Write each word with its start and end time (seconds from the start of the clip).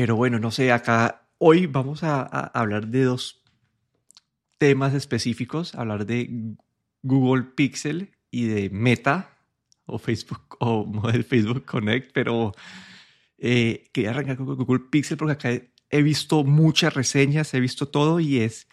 Pero 0.00 0.16
bueno, 0.16 0.38
no 0.38 0.50
sé, 0.50 0.72
acá 0.72 1.28
hoy 1.36 1.66
vamos 1.66 2.04
a, 2.04 2.22
hablar 2.22 2.86
de 2.86 3.04
dos 3.04 3.42
temas 4.56 4.94
específicos, 4.94 5.74
hablar 5.74 6.06
de 6.06 6.56
Google 7.02 7.42
Pixel 7.54 8.10
y 8.30 8.46
de 8.46 8.70
Meta 8.70 9.36
o 9.84 9.98
Facebook 9.98 10.56
o 10.58 10.86
model 10.86 11.22
Facebook 11.22 11.66
Connect, 11.66 12.12
pero 12.14 12.54
eh, 13.36 13.90
quería 13.92 14.12
arrancar 14.12 14.38
con 14.38 14.46
Google 14.46 14.86
Pixel 14.90 15.18
porque 15.18 15.32
acá 15.32 15.62
he 15.90 16.02
visto 16.02 16.44
muchas 16.44 16.94
reseñas, 16.94 17.52
he 17.52 17.60
visto 17.60 17.88
todo 17.88 18.20
y 18.20 18.38
es 18.38 18.68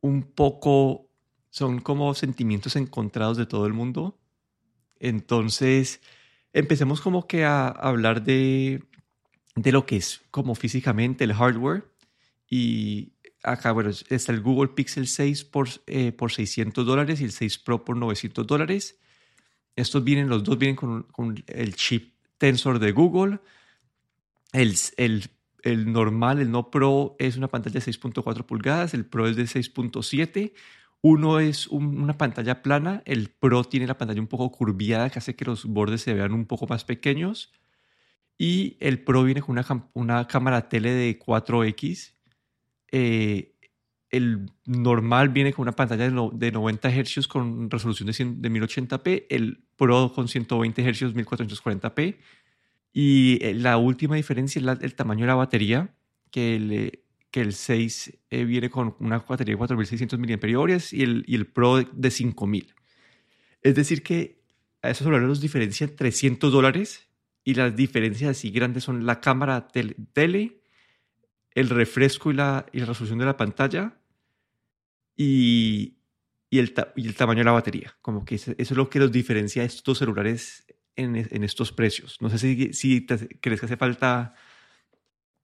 un 0.00 0.24
poco, 0.24 1.08
son 1.50 1.78
como 1.80 2.14
sentimientos 2.14 2.74
encontrados 2.74 3.36
de 3.36 3.46
todo 3.46 3.64
el 3.64 3.74
mundo. 3.74 4.18
Entonces, 4.98 6.00
empecemos 6.52 7.00
como 7.00 7.28
que 7.28 7.44
a 7.44 7.68
hablar 7.68 8.24
de, 8.24 8.87
de 9.62 9.72
lo 9.72 9.86
que 9.86 9.96
es 9.96 10.22
como 10.30 10.54
físicamente 10.54 11.24
el 11.24 11.34
hardware. 11.34 11.84
Y 12.48 13.12
acá, 13.42 13.72
bueno, 13.72 13.90
está 13.90 14.32
el 14.32 14.40
Google 14.40 14.72
Pixel 14.74 15.06
6 15.06 15.44
por, 15.44 15.68
eh, 15.86 16.12
por 16.12 16.32
600 16.32 16.84
dólares 16.84 17.20
y 17.20 17.24
el 17.24 17.32
6 17.32 17.58
Pro 17.58 17.84
por 17.84 17.96
900 17.96 18.46
dólares. 18.46 18.98
Estos 19.76 20.02
vienen, 20.02 20.28
los 20.28 20.44
dos 20.44 20.58
vienen 20.58 20.76
con, 20.76 21.04
con 21.04 21.42
el 21.46 21.74
chip 21.74 22.14
Tensor 22.38 22.78
de 22.78 22.92
Google. 22.92 23.38
El, 24.52 24.74
el 24.96 25.30
el 25.62 25.92
normal, 25.92 26.38
el 26.40 26.50
no 26.50 26.70
Pro, 26.70 27.16
es 27.18 27.36
una 27.36 27.48
pantalla 27.48 27.80
de 27.80 27.92
6.4 27.92 28.44
pulgadas, 28.44 28.94
el 28.94 29.04
Pro 29.04 29.26
es 29.26 29.36
de 29.36 29.44
6.7. 29.44 30.52
Uno 31.00 31.38
es 31.38 31.68
una 31.68 32.18
pantalla 32.18 32.62
plana, 32.62 33.02
el 33.04 33.28
Pro 33.28 33.64
tiene 33.64 33.86
la 33.86 33.98
pantalla 33.98 34.20
un 34.20 34.26
poco 34.26 34.50
curviada 34.50 35.10
que 35.10 35.18
hace 35.18 35.36
que 35.36 35.44
los 35.44 35.64
bordes 35.64 36.02
se 36.02 36.14
vean 36.14 36.32
un 36.32 36.46
poco 36.46 36.66
más 36.66 36.84
pequeños. 36.84 37.52
Y 38.38 38.76
el 38.78 39.02
Pro 39.02 39.24
viene 39.24 39.42
con 39.42 39.58
una, 39.58 39.90
una 39.94 40.26
cámara 40.28 40.68
tele 40.68 40.92
de 40.92 41.18
4X. 41.18 42.14
Eh, 42.92 43.56
el 44.10 44.50
normal 44.64 45.28
viene 45.28 45.52
con 45.52 45.64
una 45.64 45.72
pantalla 45.72 46.08
de, 46.08 46.52
90 46.52 46.88
Hz 46.88 47.26
con 47.28 47.68
resolución 47.68 48.06
de, 48.06 48.48
de 48.48 48.60
1080p. 48.60 49.26
El 49.28 49.64
Pro 49.76 50.12
con 50.14 50.28
120 50.28 50.82
Hz 50.82 51.14
1440p. 51.14 52.16
Y 52.92 53.44
eh, 53.44 53.54
la 53.54 53.76
última 53.76 54.16
diferencia 54.16 54.60
es 54.60 54.82
el 54.82 54.94
tamaño 54.94 55.22
de 55.22 55.26
la 55.26 55.34
batería, 55.34 55.94
que 56.30 56.56
el, 56.56 57.02
que 57.30 57.40
el 57.40 57.52
6 57.52 58.18
eh, 58.30 58.44
viene 58.44 58.70
con 58.70 58.94
una 59.00 59.18
batería 59.18 59.54
de 59.54 59.58
4600 59.58 60.18
mAh 60.18 60.78
y 60.92 61.02
el, 61.02 61.24
y 61.26 61.34
el 61.34 61.46
Pro 61.46 61.82
de 61.82 62.10
5000. 62.10 62.74
Es 63.62 63.74
decir, 63.74 64.02
que 64.02 64.40
a 64.82 64.90
esos 64.90 65.04
celulares 65.04 65.28
los 65.28 65.40
diferencian 65.40 65.94
300 65.94 66.52
dólares 66.52 67.07
y 67.48 67.54
las 67.54 67.74
diferencias 67.74 68.32
así 68.32 68.50
grandes 68.50 68.84
son 68.84 69.06
la 69.06 69.22
cámara 69.22 69.68
tele, 69.68 70.60
el 71.54 71.70
refresco 71.70 72.30
y 72.30 72.34
la, 72.34 72.66
y 72.74 72.80
la, 72.80 72.84
resolución 72.84 73.18
de 73.20 73.24
la 73.24 73.38
pantalla 73.38 73.98
y, 75.16 75.96
y, 76.50 76.58
el, 76.58 76.74
y 76.94 77.06
el 77.06 77.14
tamaño 77.14 77.38
de 77.38 77.44
la 77.46 77.52
batería. 77.52 77.96
Como 78.02 78.26
que 78.26 78.34
eso, 78.34 78.52
es 78.58 78.70
lo 78.72 78.90
que 78.90 78.98
los 78.98 79.10
diferencia 79.10 79.62
a 79.62 79.64
estos 79.64 79.96
celulares 79.96 80.66
en, 80.94 81.16
estos 81.42 81.72
precios. 81.72 82.20
No 82.20 82.28
sé 82.28 82.36
si, 82.36 82.74
si 82.74 83.06
crees 83.06 83.60
que 83.60 83.64
hace 83.64 83.78
falta 83.78 84.34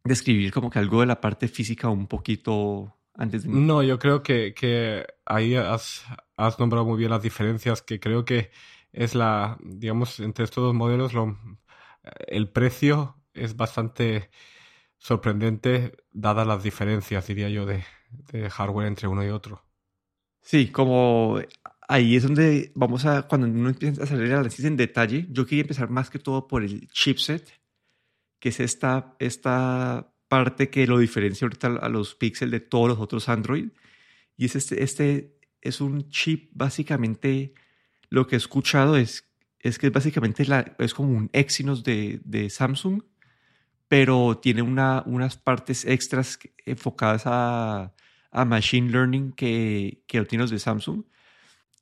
describir 0.04 0.52
como 0.52 0.68
que 0.68 0.80
algo 0.80 1.00
de 1.00 1.06
la 1.06 1.22
parte 1.22 1.48
física 1.48 1.88
un 1.88 2.06
poquito 2.06 2.98
antes 3.14 3.44
de... 3.44 3.48
No, 3.48 3.82
yo 3.82 3.98
creo 3.98 4.22
que, 4.22 4.52
que 4.52 5.06
ahí 5.24 5.54
has, 5.54 6.04
has, 6.36 6.58
nombrado 6.58 6.84
muy 6.84 6.98
bien 6.98 7.12
las 7.12 7.22
diferencias, 7.22 7.80
que 7.80 7.98
creo 7.98 8.26
que 8.26 8.50
es 8.92 9.14
la, 9.14 9.56
digamos, 9.62 10.20
entre 10.20 10.44
estos 10.44 10.64
dos 10.64 10.74
modelos, 10.74 11.14
lo, 11.14 11.38
el 12.26 12.48
precio 12.48 13.16
es 13.32 13.56
bastante 13.56 14.30
sorprendente 14.98 15.92
dadas 16.12 16.46
las 16.46 16.62
diferencias, 16.62 17.26
diría 17.26 17.48
yo, 17.48 17.66
de, 17.66 17.84
hardware 18.50 18.86
entre 18.86 19.08
uno 19.08 19.24
y 19.24 19.28
otro. 19.28 19.64
Sí, 20.40 20.68
como 20.68 21.40
ahí 21.88 22.16
es 22.16 22.22
donde 22.22 22.72
vamos 22.74 23.04
a, 23.04 23.22
cuando 23.22 23.46
uno 23.46 23.70
empieza 23.70 24.02
a 24.02 24.16
el 24.16 24.32
análisis 24.32 24.64
en 24.64 24.76
detalle, 24.76 25.26
yo 25.30 25.46
quería 25.46 25.62
empezar 25.62 25.90
más 25.90 26.10
que 26.10 26.18
todo 26.18 26.46
por 26.46 26.62
el 26.62 26.88
chipset, 26.88 27.60
que 28.38 28.50
es 28.50 28.60
esta, 28.60 29.16
esta 29.18 30.14
parte 30.28 30.70
que 30.70 30.86
lo 30.86 30.98
diferencia 30.98 31.44
ahorita 31.44 31.78
a 31.80 31.88
los 31.88 32.14
Pixel 32.14 32.50
de 32.50 32.60
todos 32.60 32.88
los 32.88 32.98
otros 32.98 33.28
Android. 33.28 33.68
Y 34.36 34.46
es 34.46 34.56
este, 34.56 34.82
este 34.82 35.38
es 35.60 35.80
un 35.80 36.08
chip, 36.10 36.50
básicamente, 36.52 37.54
lo 38.10 38.26
que 38.26 38.36
he 38.36 38.38
escuchado 38.38 38.96
es, 38.96 39.28
es 39.64 39.78
que 39.78 39.90
básicamente 39.90 40.44
la, 40.44 40.76
es 40.78 40.94
como 40.94 41.10
un 41.10 41.30
Exynos 41.32 41.82
de, 41.82 42.20
de 42.24 42.48
Samsung, 42.48 43.02
pero 43.88 44.38
tiene 44.38 44.62
una, 44.62 45.02
unas 45.06 45.36
partes 45.36 45.84
extras 45.84 46.38
enfocadas 46.64 47.22
a, 47.26 47.92
a 48.30 48.44
Machine 48.44 48.90
Learning 48.90 49.32
que, 49.32 50.04
que 50.06 50.18
lo 50.18 50.26
tienen 50.26 50.42
los 50.42 50.50
de 50.50 50.60
Samsung 50.60 51.02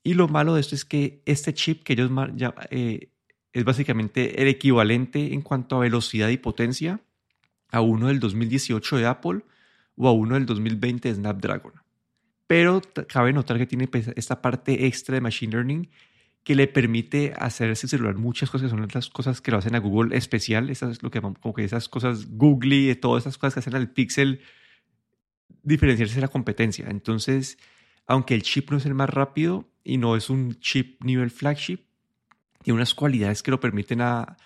y 0.04 0.14
lo 0.14 0.28
malo 0.28 0.54
de 0.54 0.60
esto 0.60 0.74
es 0.74 0.84
que 0.84 1.22
este 1.26 1.54
chip 1.54 1.84
que 1.84 1.92
ellos 1.92 2.10
ya, 2.34 2.54
eh, 2.70 3.10
es 3.52 3.64
básicamente 3.64 4.42
el 4.42 4.48
equivalente 4.48 5.32
en 5.32 5.42
cuanto 5.42 5.76
a 5.76 5.80
velocidad 5.80 6.28
y 6.28 6.38
potencia 6.38 7.00
a 7.70 7.80
uno 7.80 8.08
del 8.08 8.18
2018 8.18 8.96
de 8.96 9.06
Apple 9.06 9.44
o 9.96 10.08
a 10.08 10.12
uno 10.12 10.34
del 10.34 10.46
2020 10.46 11.08
de 11.08 11.14
Snapdragon. 11.14 11.74
Pero 12.46 12.82
cabe 13.08 13.32
notar 13.32 13.58
que 13.58 13.66
tiene 13.66 13.86
pues, 13.86 14.08
esta 14.16 14.42
parte 14.42 14.86
extra 14.86 15.14
de 15.14 15.20
Machine 15.20 15.52
Learning 15.52 15.88
que 16.44 16.54
le 16.56 16.66
permite 16.66 17.34
hacer 17.36 17.70
ese 17.70 17.86
celular 17.86 18.16
muchas 18.16 18.50
cosas 18.50 18.66
que 18.66 18.70
son 18.70 18.88
las 18.92 19.08
cosas 19.10 19.40
que 19.40 19.50
lo 19.50 19.58
hacen 19.58 19.74
a 19.74 19.78
Google 19.78 20.16
especial, 20.16 20.70
esas 20.70 20.92
es 20.92 21.02
lo 21.02 21.10
que 21.10 21.20
como 21.20 21.54
que 21.54 21.64
esas 21.64 21.88
cosas 21.88 22.26
Google 22.30 22.96
todas 22.96 23.24
esas 23.24 23.38
cosas 23.38 23.54
que 23.54 23.60
hacen 23.60 23.76
al 23.76 23.90
Pixel 23.90 24.40
diferenciarse 25.62 26.16
de 26.16 26.22
la 26.22 26.28
competencia. 26.28 26.86
Entonces, 26.88 27.58
aunque 28.06 28.34
el 28.34 28.42
chip 28.42 28.70
no 28.70 28.78
es 28.78 28.86
el 28.86 28.94
más 28.94 29.08
rápido 29.08 29.68
y 29.84 29.98
no 29.98 30.16
es 30.16 30.30
un 30.30 30.58
chip 30.58 31.02
nivel 31.04 31.30
flagship, 31.30 31.80
tiene 32.62 32.76
unas 32.76 32.94
cualidades 32.94 33.42
que 33.42 33.50
lo 33.50 33.60
permiten 33.60 34.00
a, 34.00 34.36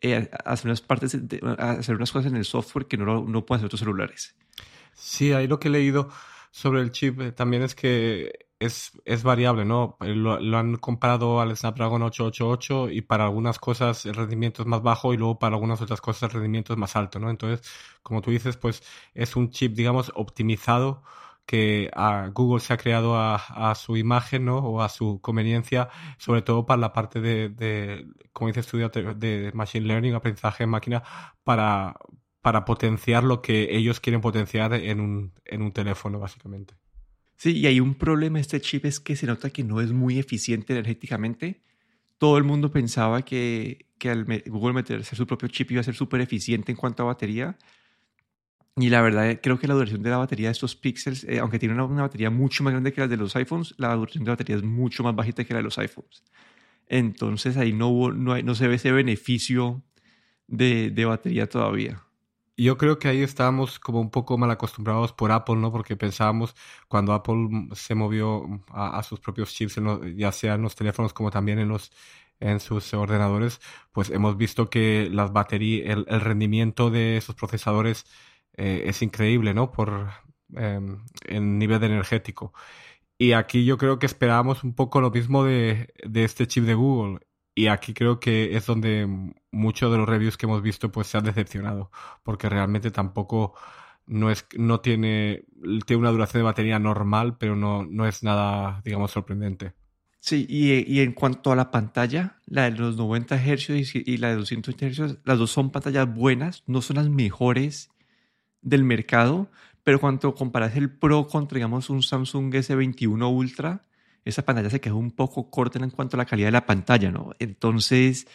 eh, 0.00 0.28
hacer 0.44 0.66
unas 0.66 0.80
partes, 0.80 1.16
hacer 1.58 1.96
unas 1.96 2.12
cosas 2.12 2.30
en 2.30 2.36
el 2.36 2.44
software 2.44 2.86
que 2.86 2.96
no, 2.96 3.24
no 3.24 3.46
pueden 3.46 3.58
hacer 3.58 3.66
otros 3.66 3.80
celulares. 3.80 4.36
Sí, 4.94 5.32
ahí 5.32 5.46
lo 5.46 5.58
que 5.58 5.68
he 5.68 5.70
leído 5.70 6.10
sobre 6.50 6.82
el 6.82 6.92
chip 6.92 7.20
eh, 7.20 7.32
también 7.32 7.62
es 7.62 7.74
que 7.74 8.46
es, 8.64 8.92
es 9.04 9.22
variable, 9.22 9.64
¿no? 9.64 9.96
Eh, 10.00 10.14
lo, 10.14 10.34
han 10.56 10.76
comparado 10.76 11.40
al 11.40 11.56
Snapdragon 11.56 12.02
888 12.02 12.90
y 12.90 13.02
para 13.02 13.24
algunas 13.24 13.58
cosas 13.58 14.06
el 14.06 14.14
rendimiento 14.14 14.62
es 14.62 14.68
más 14.68 14.82
bajo 14.82 15.12
y 15.14 15.16
luego 15.16 15.38
para 15.38 15.54
algunas 15.56 15.80
otras 15.80 16.00
cosas 16.00 16.24
el 16.24 16.30
rendimiento 16.30 16.72
es 16.72 16.78
más 16.78 16.96
alto, 16.96 17.18
¿no? 17.18 17.30
Entonces, 17.30 17.68
como 18.02 18.22
tú 18.22 18.30
dices, 18.30 18.56
pues 18.56 18.82
es 19.14 19.36
un 19.36 19.50
chip, 19.50 19.74
digamos, 19.74 20.12
optimizado 20.14 21.02
que 21.46 21.90
a 21.94 22.28
Google 22.32 22.60
se 22.60 22.72
ha 22.72 22.76
creado 22.76 23.16
a, 23.16 23.74
su 23.74 23.96
imagen 23.96 24.44
¿no? 24.44 24.58
o 24.58 24.80
a 24.82 24.88
su 24.88 25.20
conveniencia, 25.20 25.88
sobre 26.18 26.42
todo 26.42 26.66
para 26.66 26.80
la 26.80 26.92
parte 26.92 27.20
de, 27.20 27.48
de 27.48 28.06
como 28.32 28.48
dices 28.48 28.66
tú, 28.66 28.78
de, 28.78 29.50
Machine 29.54 29.86
Learning, 29.86 30.14
aprendizaje 30.14 30.64
en 30.64 30.70
máquina, 30.70 31.02
para, 31.44 31.96
para 32.40 32.64
potenciar 32.64 33.24
lo 33.24 33.42
que 33.42 33.76
ellos 33.76 34.00
quieren 34.00 34.20
potenciar 34.20 34.74
en 34.74 35.00
un, 35.00 35.32
en 35.44 35.62
un 35.62 35.72
teléfono, 35.72 36.18
básicamente. 36.20 36.74
Sí, 37.42 37.58
y 37.58 37.66
hay 37.66 37.80
un 37.80 37.96
problema 37.96 38.38
este 38.38 38.60
chip, 38.60 38.84
es 38.84 39.00
que 39.00 39.16
se 39.16 39.26
nota 39.26 39.50
que 39.50 39.64
no 39.64 39.80
es 39.80 39.90
muy 39.90 40.16
eficiente 40.20 40.74
energéticamente. 40.74 41.60
Todo 42.18 42.38
el 42.38 42.44
mundo 42.44 42.70
pensaba 42.70 43.22
que, 43.22 43.86
que 43.98 44.10
al 44.10 44.24
Google 44.46 44.74
meter 44.74 45.04
su 45.04 45.26
propio 45.26 45.48
chip 45.48 45.72
iba 45.72 45.80
a 45.80 45.84
ser 45.84 45.96
súper 45.96 46.20
eficiente 46.20 46.70
en 46.70 46.76
cuanto 46.78 47.02
a 47.02 47.06
batería, 47.06 47.56
y 48.76 48.90
la 48.90 49.02
verdad, 49.02 49.40
creo 49.42 49.58
que 49.58 49.66
la 49.66 49.74
duración 49.74 50.04
de 50.04 50.10
la 50.10 50.18
batería 50.18 50.50
de 50.50 50.52
estos 50.52 50.76
Pixels, 50.76 51.24
eh, 51.24 51.40
aunque 51.40 51.58
tiene 51.58 51.74
una, 51.74 52.02
batería 52.02 52.30
mucho 52.30 52.62
más 52.62 52.74
grande 52.74 52.92
que 52.92 53.00
la 53.00 53.08
de 53.08 53.16
los 53.16 53.34
iPhones, 53.34 53.74
la 53.76 53.92
duración 53.96 54.22
de 54.22 54.28
la 54.28 54.34
batería 54.34 54.54
es 54.54 54.62
mucho 54.62 55.02
más 55.02 55.16
bajita 55.16 55.42
que 55.42 55.52
la 55.52 55.58
de 55.58 55.64
los 55.64 55.78
iPhones. 55.78 56.22
Entonces 56.86 57.56
ahí 57.56 57.72
no, 57.72 58.12
no, 58.12 58.40
no 58.40 58.54
se 58.54 58.68
ve 58.68 58.76
ese 58.76 58.92
beneficio 58.92 59.82
de, 60.46 60.90
de, 60.90 61.04
batería 61.06 61.48
todavía. 61.48 62.04
Yo 62.62 62.78
creo 62.78 62.98
que 62.98 63.08
ahí 63.08 63.22
estábamos 63.22 63.80
como 63.80 64.00
un 64.00 64.10
poco 64.10 64.38
mal 64.38 64.50
acostumbrados 64.50 65.12
por 65.12 65.32
Apple, 65.32 65.56
¿no? 65.56 65.72
Porque 65.72 65.96
pensábamos 65.96 66.54
cuando 66.88 67.12
Apple 67.12 67.48
se 67.74 67.94
movió 67.96 68.62
a, 68.70 69.02
sus 69.02 69.18
propios 69.20 69.52
chips, 69.52 69.80
ya 70.16 70.30
sea 70.30 70.54
en 70.54 70.62
los 70.62 70.76
teléfonos 70.76 71.12
como 71.12 71.30
también 71.30 71.58
en 71.58 71.68
los 71.68 71.90
en 72.40 72.60
sus 72.60 72.92
ordenadores, 72.94 73.60
pues 73.92 74.10
hemos 74.10 74.36
visto 74.36 74.68
que 74.70 75.08
las 75.10 75.32
baterías, 75.32 75.96
el, 76.06 76.20
rendimiento 76.20 76.90
de 76.90 77.16
esos 77.16 77.34
procesadores 77.36 78.04
eh, 78.56 78.84
es 78.86 79.02
increíble, 79.02 79.54
¿no? 79.54 79.72
Por 79.72 80.10
em, 80.56 81.04
el 81.26 81.58
nivel 81.58 81.82
energético. 81.84 82.52
Y 83.18 83.32
aquí 83.32 83.64
yo 83.64 83.78
creo 83.78 83.98
que 83.98 84.06
esperábamos 84.06 84.64
un 84.64 84.74
poco 84.74 85.00
lo 85.00 85.10
mismo 85.10 85.44
de, 85.44 85.92
de 86.04 86.24
este 86.24 86.46
chip 86.48 86.64
de 86.64 86.74
Google. 86.74 87.20
Y 87.54 87.68
aquí 87.68 87.94
creo 87.94 88.20
que 88.20 88.56
es 88.56 88.66
donde 88.66 89.34
muchos 89.52 89.92
de 89.92 89.98
los 89.98 90.08
reviews 90.08 90.36
que 90.36 90.46
hemos 90.46 90.62
visto 90.62 90.90
pues 90.90 91.06
se 91.06 91.18
han 91.18 91.24
decepcionado. 91.24 91.90
Porque 92.24 92.48
realmente 92.48 92.90
tampoco 92.90 93.54
no 94.06 94.30
es 94.30 94.46
no 94.56 94.80
tiene 94.80 95.44
tiene 95.86 96.00
una 96.00 96.10
duración 96.10 96.40
de 96.40 96.44
batería 96.44 96.80
normal 96.80 97.36
pero 97.38 97.54
no, 97.54 97.84
no 97.84 98.04
es 98.04 98.24
nada 98.24 98.82
digamos 98.84 99.12
sorprendente 99.12 99.74
sí 100.18 100.44
y, 100.48 100.72
y, 100.92 101.02
en 101.02 101.12
cuanto 101.12 101.52
a 101.52 101.56
la 101.56 101.70
pantalla 101.70 102.38
la 102.46 102.68
de 102.68 102.76
los 102.76 102.96
90 102.96 103.38
Hz 103.38 103.94
y, 103.94 104.16
la 104.16 104.30
de 104.30 104.34
220 104.34 104.90
Hz 104.90 105.18
las 105.24 105.38
dos 105.38 105.52
son 105.52 105.70
pantallas 105.70 106.12
buenas 106.12 106.64
no 106.66 106.82
son 106.82 106.96
las 106.96 107.08
mejores 107.08 107.92
del 108.62 108.84
mercado, 108.84 109.50
pero 109.84 110.00
cuando 110.00 110.34
comparas 110.34 110.76
el 110.76 110.90
Pro 110.90 111.26
contra, 111.26 111.56
digamos, 111.56 111.90
un 111.90 112.02
Samsung 112.02 112.54
S21 112.54 113.30
Ultra, 113.30 113.84
esa 114.24 114.44
pantalla 114.44 114.70
se 114.70 114.80
quedó 114.80 114.96
un 114.96 115.10
poco 115.10 115.50
corta 115.50 115.80
en 115.80 115.90
cuanto 115.90 116.16
a 116.16 116.18
la 116.18 116.24
calidad 116.24 116.46
de 116.46 116.52
la 116.52 116.66
pantalla, 116.66 117.10
¿no? 117.10 117.32
Entonces, 117.40 118.28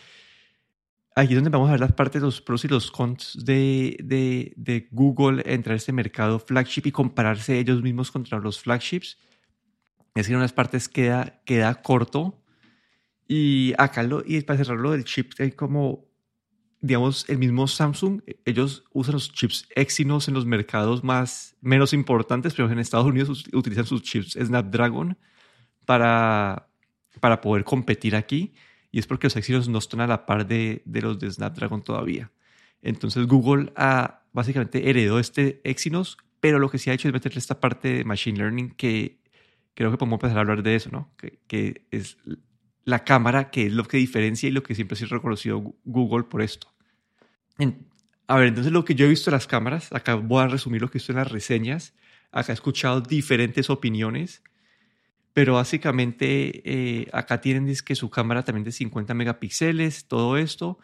aquí 1.17 1.33
es 1.33 1.37
donde 1.37 1.49
vamos 1.49 1.69
a 1.69 1.71
ver 1.71 1.79
las 1.79 1.93
partes, 1.93 2.21
los 2.21 2.41
pros 2.41 2.63
y 2.63 2.67
los 2.67 2.91
cons 2.91 3.37
de, 3.43 3.97
de, 4.03 4.53
de 4.55 4.87
Google 4.91 5.41
entrar 5.45 5.73
a 5.73 5.77
este 5.77 5.91
mercado 5.91 6.37
flagship 6.37 6.83
y 6.85 6.91
compararse 6.91 7.57
ellos 7.57 7.81
mismos 7.81 8.11
contra 8.11 8.37
los 8.39 8.59
flagships. 8.59 9.17
Es 10.13 10.27
que 10.27 10.33
en 10.33 10.37
unas 10.37 10.53
partes 10.53 10.87
queda, 10.87 11.41
queda 11.43 11.81
corto. 11.81 12.43
Y 13.27 13.73
acá, 13.79 14.03
lo, 14.03 14.23
y 14.25 14.41
para 14.41 14.57
cerrarlo 14.57 14.91
del 14.91 15.05
chip, 15.05 15.33
hay 15.39 15.51
como, 15.51 16.05
digamos, 16.81 17.27
el 17.29 17.39
mismo 17.39 17.67
Samsung, 17.67 18.21
ellos 18.45 18.83
usan 18.93 19.15
los 19.15 19.31
chips 19.33 19.67
Exynos 19.75 20.27
en 20.27 20.35
los 20.35 20.45
mercados 20.45 21.03
más, 21.03 21.55
menos 21.61 21.93
importantes, 21.93 22.53
pero 22.53 22.71
en 22.71 22.77
Estados 22.77 23.07
Unidos 23.07 23.43
utilizan 23.53 23.85
sus 23.87 24.03
chips 24.03 24.33
Snapdragon 24.33 25.17
para, 25.85 26.69
para 27.19 27.41
poder 27.41 27.63
competir 27.63 28.15
aquí 28.15 28.53
y 28.97 28.99
es 28.99 29.05
porque 29.05 29.27
los 29.27 29.35
Exynos 29.35 29.69
no 29.69 29.77
están 29.77 30.01
a 30.01 30.07
la 30.07 30.25
par 30.25 30.47
de, 30.47 30.81
de 30.85 31.01
los 31.03 31.19
de 31.19 31.29
Snapdragon 31.29 31.83
todavía. 31.83 32.31
Entonces 32.81 33.27
Google 33.27 33.71
ha 33.75 34.23
básicamente 34.33 34.89
heredó 34.89 35.19
este 35.19 35.61
Exynos, 35.63 36.17
pero 36.39 36.57
lo 36.57 36.71
que 36.71 36.79
sí 36.79 36.89
ha 36.89 36.93
hecho 36.93 37.07
es 37.07 37.13
meterle 37.13 37.37
esta 37.37 37.59
parte 37.59 37.89
de 37.89 38.03
Machine 38.03 38.39
Learning 38.39 38.71
que 38.71 39.19
creo 39.75 39.91
que 39.91 39.97
podemos 39.97 40.17
empezar 40.17 40.39
a 40.39 40.41
hablar 40.41 40.63
de 40.63 40.73
eso, 40.73 40.89
¿no? 40.91 41.11
Que, 41.15 41.37
que 41.45 41.85
es 41.91 42.17
la 42.85 43.03
cámara, 43.03 43.51
que 43.51 43.67
es 43.67 43.73
lo 43.73 43.83
que 43.83 43.97
diferencia 43.97 44.49
y 44.49 44.51
lo 44.51 44.63
que 44.63 44.73
siempre 44.73 44.95
ha 44.95 44.97
sido 44.97 45.15
reconocido 45.15 45.75
Google 45.85 46.23
por 46.23 46.41
esto. 46.41 46.73
a 48.25 48.35
ver, 48.35 48.47
entonces 48.47 48.73
lo 48.73 48.83
que 48.83 48.95
yo 48.95 49.05
he 49.05 49.09
visto 49.09 49.29
en 49.29 49.33
las 49.33 49.45
cámaras, 49.45 49.93
acá 49.93 50.15
voy 50.15 50.41
a 50.41 50.47
resumir 50.47 50.81
lo 50.81 50.89
que 50.89 50.97
he 50.97 51.01
visto 51.01 51.11
en 51.11 51.19
las 51.19 51.31
reseñas, 51.31 51.93
acá 52.31 52.51
he 52.51 52.55
escuchado 52.55 53.01
diferentes 53.01 53.69
opiniones 53.69 54.41
pero 55.37 55.53
básicamente 55.53 56.63
eh, 56.65 57.09
acá 57.13 57.39
tienen 57.41 57.71
que 57.85 57.93
su 57.93 58.09
cámara 58.09 58.41
también 58.41 58.63
de 58.63 58.71
50 58.71 59.13
megapíxeles, 59.13 60.07
todo 60.07 60.35
esto. 60.35 60.79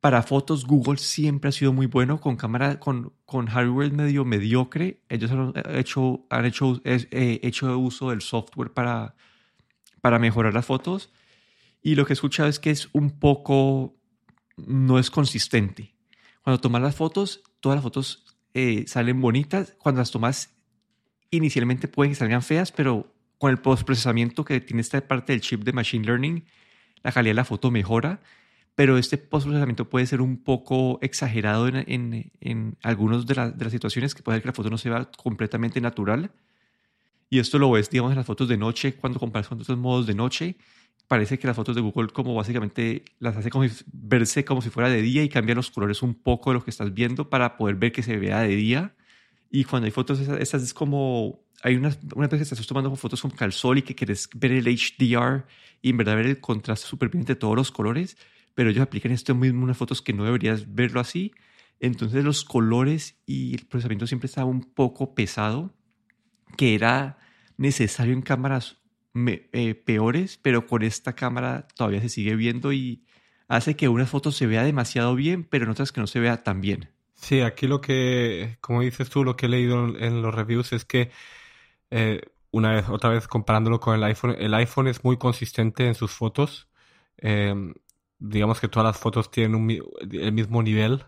Para 0.00 0.22
fotos, 0.22 0.64
Google 0.66 0.98
siempre 0.98 1.48
ha 1.48 1.52
sido 1.52 1.72
muy 1.72 1.86
bueno 1.86 2.20
con 2.20 2.36
cámara, 2.36 2.78
con, 2.78 3.12
con 3.24 3.48
hardware 3.48 3.90
medio 3.90 4.24
mediocre. 4.24 5.02
Ellos 5.08 5.32
han 5.32 5.52
hecho, 5.74 6.26
han 6.30 6.44
hecho, 6.44 6.80
eh, 6.84 7.40
hecho 7.42 7.76
uso 7.76 8.10
del 8.10 8.20
software 8.20 8.72
para, 8.72 9.16
para 10.00 10.20
mejorar 10.20 10.54
las 10.54 10.64
fotos. 10.64 11.12
Y 11.82 11.96
lo 11.96 12.06
que 12.06 12.12
he 12.12 12.14
escuchado 12.14 12.48
es 12.48 12.60
que 12.60 12.70
es 12.70 12.88
un 12.92 13.18
poco, 13.18 13.96
no 14.56 15.00
es 15.00 15.10
consistente. 15.10 15.92
Cuando 16.42 16.60
tomas 16.60 16.82
las 16.82 16.94
fotos, 16.94 17.42
todas 17.58 17.78
las 17.78 17.82
fotos 17.82 18.26
eh, 18.54 18.84
salen 18.86 19.20
bonitas. 19.20 19.74
Cuando 19.80 20.02
las 20.02 20.12
tomas 20.12 20.54
inicialmente 21.32 21.88
pueden 21.88 22.12
que 22.12 22.16
salgan 22.16 22.42
feas, 22.42 22.70
pero 22.70 23.15
con 23.38 23.50
el 23.50 23.58
postprocesamiento 23.58 24.44
que 24.44 24.60
tiene 24.60 24.80
esta 24.80 25.00
parte 25.06 25.32
del 25.32 25.40
chip 25.40 25.62
de 25.64 25.72
Machine 25.72 26.04
Learning, 26.04 26.44
la 27.02 27.12
calidad 27.12 27.30
de 27.30 27.36
la 27.36 27.44
foto 27.44 27.70
mejora, 27.70 28.20
pero 28.74 28.98
este 28.98 29.18
postprocesamiento 29.18 29.88
puede 29.88 30.06
ser 30.06 30.20
un 30.20 30.36
poco 30.42 30.98
exagerado 31.02 31.68
en, 31.68 31.76
en, 31.76 32.32
en 32.40 32.76
algunas 32.82 33.26
de, 33.26 33.34
de, 33.34 33.64
las 33.64 33.72
situaciones 33.72 34.14
que 34.14 34.22
puede 34.22 34.36
ser 34.36 34.42
que 34.42 34.48
la 34.48 34.52
foto 34.52 34.70
no 34.70 34.78
se 34.78 34.90
vea 34.90 35.08
completamente 35.16 35.80
natural. 35.80 36.30
Y 37.30 37.38
esto 37.38 37.58
lo 37.58 37.70
ves, 37.70 37.90
digamos, 37.90 38.12
en 38.12 38.18
las 38.18 38.26
fotos 38.26 38.48
de 38.48 38.56
noche, 38.56 38.94
cuando 38.94 39.18
comparas 39.18 39.48
con 39.48 39.60
otros 39.60 39.78
modos 39.78 40.06
de 40.06 40.14
noche, 40.14 40.56
parece 41.08 41.38
que 41.38 41.46
las 41.46 41.56
fotos 41.56 41.74
de 41.74 41.80
Google 41.80 42.08
como 42.08 42.34
básicamente 42.34 43.04
las 43.18 43.36
hace 43.36 43.50
como 43.50 43.66
verse 43.92 44.44
como 44.44 44.60
si 44.62 44.70
fuera 44.70 44.88
de 44.88 45.02
día 45.02 45.22
y 45.22 45.28
cambia 45.28 45.54
los 45.54 45.70
colores 45.70 46.02
un 46.02 46.14
poco 46.14 46.50
de 46.50 46.54
lo 46.54 46.64
que 46.64 46.70
estás 46.70 46.92
viendo 46.92 47.30
para 47.30 47.56
poder 47.56 47.76
ver 47.76 47.92
que 47.92 48.02
se 48.02 48.16
vea 48.16 48.40
de 48.40 48.56
día. 48.56 48.94
Y 49.50 49.64
cuando 49.64 49.86
hay 49.86 49.92
fotos, 49.92 50.20
esas 50.20 50.62
es 50.62 50.74
como 50.74 51.40
hay 51.62 51.76
unas, 51.76 51.98
una 52.14 52.28
vez 52.28 52.38
que 52.38 52.42
estás 52.42 52.66
tomando 52.66 52.94
fotos 52.96 53.22
con 53.22 53.30
calzol 53.30 53.78
y 53.78 53.82
que 53.82 53.94
quieres 53.94 54.28
ver 54.34 54.52
el 54.52 54.66
HDR 54.66 55.44
y 55.82 55.90
en 55.90 55.96
verdad 55.96 56.16
ver 56.16 56.26
el 56.26 56.40
contraste 56.40 56.86
súper 56.86 57.08
bien 57.08 57.24
todos 57.24 57.56
los 57.56 57.70
colores, 57.70 58.16
pero 58.54 58.70
ellos 58.70 58.82
aplican 58.82 59.12
esto 59.12 59.34
mismo 59.34 59.58
en 59.58 59.64
unas 59.64 59.76
fotos 59.76 60.02
que 60.02 60.12
no 60.12 60.24
deberías 60.24 60.74
verlo 60.74 61.00
así. 61.00 61.32
Entonces 61.80 62.24
los 62.24 62.44
colores 62.44 63.16
y 63.26 63.54
el 63.54 63.66
procesamiento 63.66 64.06
siempre 64.06 64.26
estaba 64.26 64.46
un 64.46 64.62
poco 64.62 65.14
pesado, 65.14 65.74
que 66.56 66.74
era 66.74 67.18
necesario 67.56 68.14
en 68.14 68.22
cámaras 68.22 68.78
eh, 69.14 69.74
peores, 69.74 70.38
pero 70.40 70.66
con 70.66 70.82
esta 70.82 71.14
cámara 71.14 71.66
todavía 71.74 72.00
se 72.00 72.08
sigue 72.08 72.36
viendo 72.36 72.72
y 72.72 73.04
hace 73.48 73.76
que 73.76 73.88
una 73.88 74.06
foto 74.06 74.32
se 74.32 74.46
vea 74.46 74.62
demasiado 74.62 75.14
bien, 75.14 75.44
pero 75.44 75.64
en 75.64 75.70
otras 75.70 75.92
que 75.92 76.00
no 76.00 76.06
se 76.06 76.20
vea 76.20 76.42
tan 76.42 76.60
bien. 76.60 76.90
Sí, 77.14 77.40
aquí 77.40 77.66
lo 77.66 77.80
que, 77.80 78.58
como 78.60 78.82
dices 78.82 79.08
tú, 79.08 79.24
lo 79.24 79.36
que 79.36 79.46
he 79.46 79.48
leído 79.48 79.96
en 79.98 80.22
los 80.22 80.34
reviews 80.34 80.72
es 80.72 80.84
que 80.84 81.10
eh, 81.96 82.20
una 82.50 82.72
vez, 82.72 82.88
otra 82.90 83.10
vez 83.10 83.26
comparándolo 83.28 83.80
con 83.80 83.94
el 83.94 84.04
iPhone, 84.04 84.36
el 84.38 84.54
iPhone 84.54 84.88
es 84.88 85.02
muy 85.04 85.16
consistente 85.18 85.86
en 85.86 85.94
sus 85.94 86.12
fotos. 86.12 86.68
Em, 87.18 87.74
digamos 88.18 88.60
que 88.60 88.68
todas 88.68 88.86
las 88.86 88.98
fotos 88.98 89.30
tienen 89.30 89.80
el 90.12 90.32
mismo 90.32 90.62
nivel. 90.62 91.06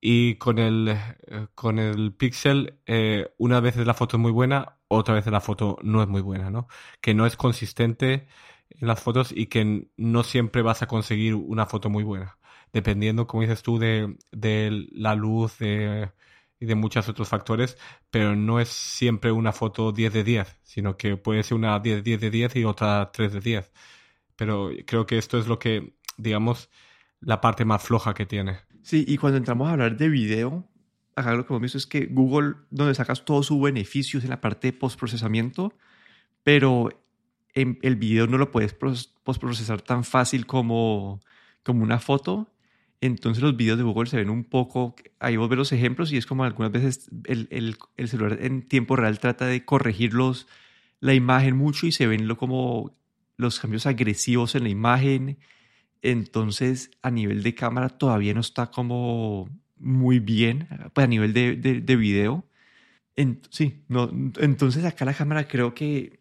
Y 0.00 0.36
con 0.36 0.58
el, 0.58 0.88
eh, 0.88 1.48
con 1.54 1.78
el 1.78 2.12
Pixel, 2.14 2.80
eh, 2.86 3.32
una 3.38 3.60
vez 3.60 3.76
la 3.76 3.94
foto 3.94 4.16
es 4.16 4.20
muy 4.22 4.32
buena, 4.32 4.78
otra 4.88 5.14
vez 5.14 5.26
la 5.26 5.40
foto 5.40 5.78
no 5.82 6.02
es 6.02 6.08
muy 6.08 6.20
buena, 6.22 6.50
¿no? 6.50 6.68
Que 7.00 7.14
no 7.14 7.26
es 7.26 7.36
consistente 7.36 8.28
en 8.70 8.88
las 8.88 9.00
fotos 9.00 9.32
y 9.32 9.46
que 9.46 9.88
no 9.96 10.22
siempre 10.24 10.62
vas 10.62 10.82
a 10.82 10.86
conseguir 10.88 11.34
una 11.34 11.66
foto 11.66 11.90
muy 11.90 12.04
buena. 12.04 12.38
Dependiendo, 12.72 13.26
como 13.26 13.42
dices 13.42 13.62
tú, 13.62 13.78
de, 13.78 14.16
de 14.32 14.86
la 14.92 15.14
luz, 15.14 15.58
de 15.58 16.12
y 16.60 16.66
de 16.66 16.74
muchos 16.74 17.08
otros 17.08 17.28
factores, 17.28 17.78
pero 18.10 18.34
no 18.34 18.60
es 18.60 18.68
siempre 18.68 19.30
una 19.30 19.52
foto 19.52 19.92
10 19.92 20.12
de 20.12 20.24
10, 20.24 20.60
sino 20.62 20.96
que 20.96 21.16
puede 21.16 21.42
ser 21.42 21.56
una 21.56 21.78
10, 21.78 22.02
10 22.02 22.20
de 22.20 22.30
10 22.30 22.56
y 22.56 22.64
otra 22.64 23.10
3 23.12 23.32
de 23.34 23.40
10. 23.40 23.72
Pero 24.36 24.70
creo 24.86 25.06
que 25.06 25.18
esto 25.18 25.38
es 25.38 25.46
lo 25.46 25.58
que, 25.58 25.94
digamos, 26.16 26.70
la 27.20 27.40
parte 27.40 27.64
más 27.64 27.82
floja 27.82 28.14
que 28.14 28.26
tiene. 28.26 28.58
Sí, 28.82 29.04
y 29.06 29.18
cuando 29.18 29.38
entramos 29.38 29.68
a 29.68 29.72
hablar 29.72 29.96
de 29.96 30.08
video, 30.08 30.68
acá 31.14 31.34
lo 31.34 31.46
que 31.46 31.52
hemos 31.52 31.62
visto 31.62 31.78
es 31.78 31.86
que 31.86 32.06
Google, 32.06 32.54
donde 32.70 32.94
sacas 32.94 33.24
todos 33.24 33.46
sus 33.46 33.60
beneficios 33.60 34.24
en 34.24 34.30
la 34.30 34.40
parte 34.40 34.68
de 34.68 34.72
postprocesamiento, 34.72 35.74
pero 36.42 36.88
el 37.54 37.96
video 37.96 38.26
no 38.28 38.38
lo 38.38 38.52
puedes 38.52 38.72
postprocesar 38.72 39.82
tan 39.82 40.04
fácil 40.04 40.46
como, 40.46 41.20
como 41.64 41.82
una 41.82 41.98
foto 41.98 42.52
entonces 43.00 43.42
los 43.42 43.56
videos 43.56 43.78
de 43.78 43.84
Google 43.84 44.10
se 44.10 44.16
ven 44.16 44.30
un 44.30 44.44
poco, 44.44 44.96
ahí 45.20 45.36
vos 45.36 45.48
ves 45.48 45.58
los 45.58 45.72
ejemplos 45.72 46.12
y 46.12 46.16
es 46.16 46.26
como 46.26 46.44
algunas 46.44 46.72
veces 46.72 47.08
el, 47.24 47.46
el, 47.50 47.76
el 47.96 48.08
celular 48.08 48.38
en 48.42 48.62
tiempo 48.62 48.96
real 48.96 49.20
trata 49.20 49.46
de 49.46 49.64
corregir 49.64 50.12
la 51.00 51.14
imagen 51.14 51.56
mucho 51.56 51.86
y 51.86 51.92
se 51.92 52.06
ven 52.08 52.26
lo, 52.26 52.36
como 52.36 52.96
los 53.36 53.60
cambios 53.60 53.86
agresivos 53.86 54.54
en 54.56 54.64
la 54.64 54.68
imagen. 54.68 55.38
Entonces 56.02 56.90
a 57.02 57.10
nivel 57.10 57.42
de 57.42 57.54
cámara 57.54 57.88
todavía 57.88 58.34
no 58.34 58.40
está 58.40 58.70
como 58.70 59.48
muy 59.76 60.18
bien, 60.18 60.68
pues 60.92 61.04
a 61.04 61.08
nivel 61.08 61.32
de, 61.32 61.54
de, 61.54 61.80
de 61.80 61.96
video. 61.96 62.44
sí, 63.50 63.84
no, 63.88 64.10
entonces 64.38 64.84
acá 64.84 65.04
la 65.04 65.14
cámara 65.14 65.46
creo 65.46 65.72
que 65.72 66.20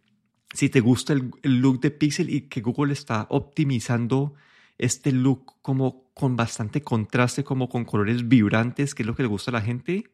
si 0.54 0.70
te 0.70 0.80
gusta 0.80 1.14
el, 1.14 1.32
el 1.42 1.60
look 1.60 1.82
de 1.82 1.92
Pixel 1.92 2.30
y 2.30 2.42
que 2.42 2.62
Google 2.62 2.94
está 2.94 3.26
optimizando 3.30 4.36
este 4.78 5.12
look 5.12 5.56
como 5.64 6.07
con 6.18 6.36
bastante 6.36 6.82
contraste, 6.82 7.44
como 7.44 7.70
con 7.70 7.86
colores 7.86 8.28
vibrantes, 8.28 8.96
que 8.96 9.04
es 9.04 9.08
lo 9.08 9.16
que 9.16 9.24
le 9.24 9.30
gusta 9.30 9.52
a 9.52 9.54
la 9.54 9.62
gente. 9.62 10.10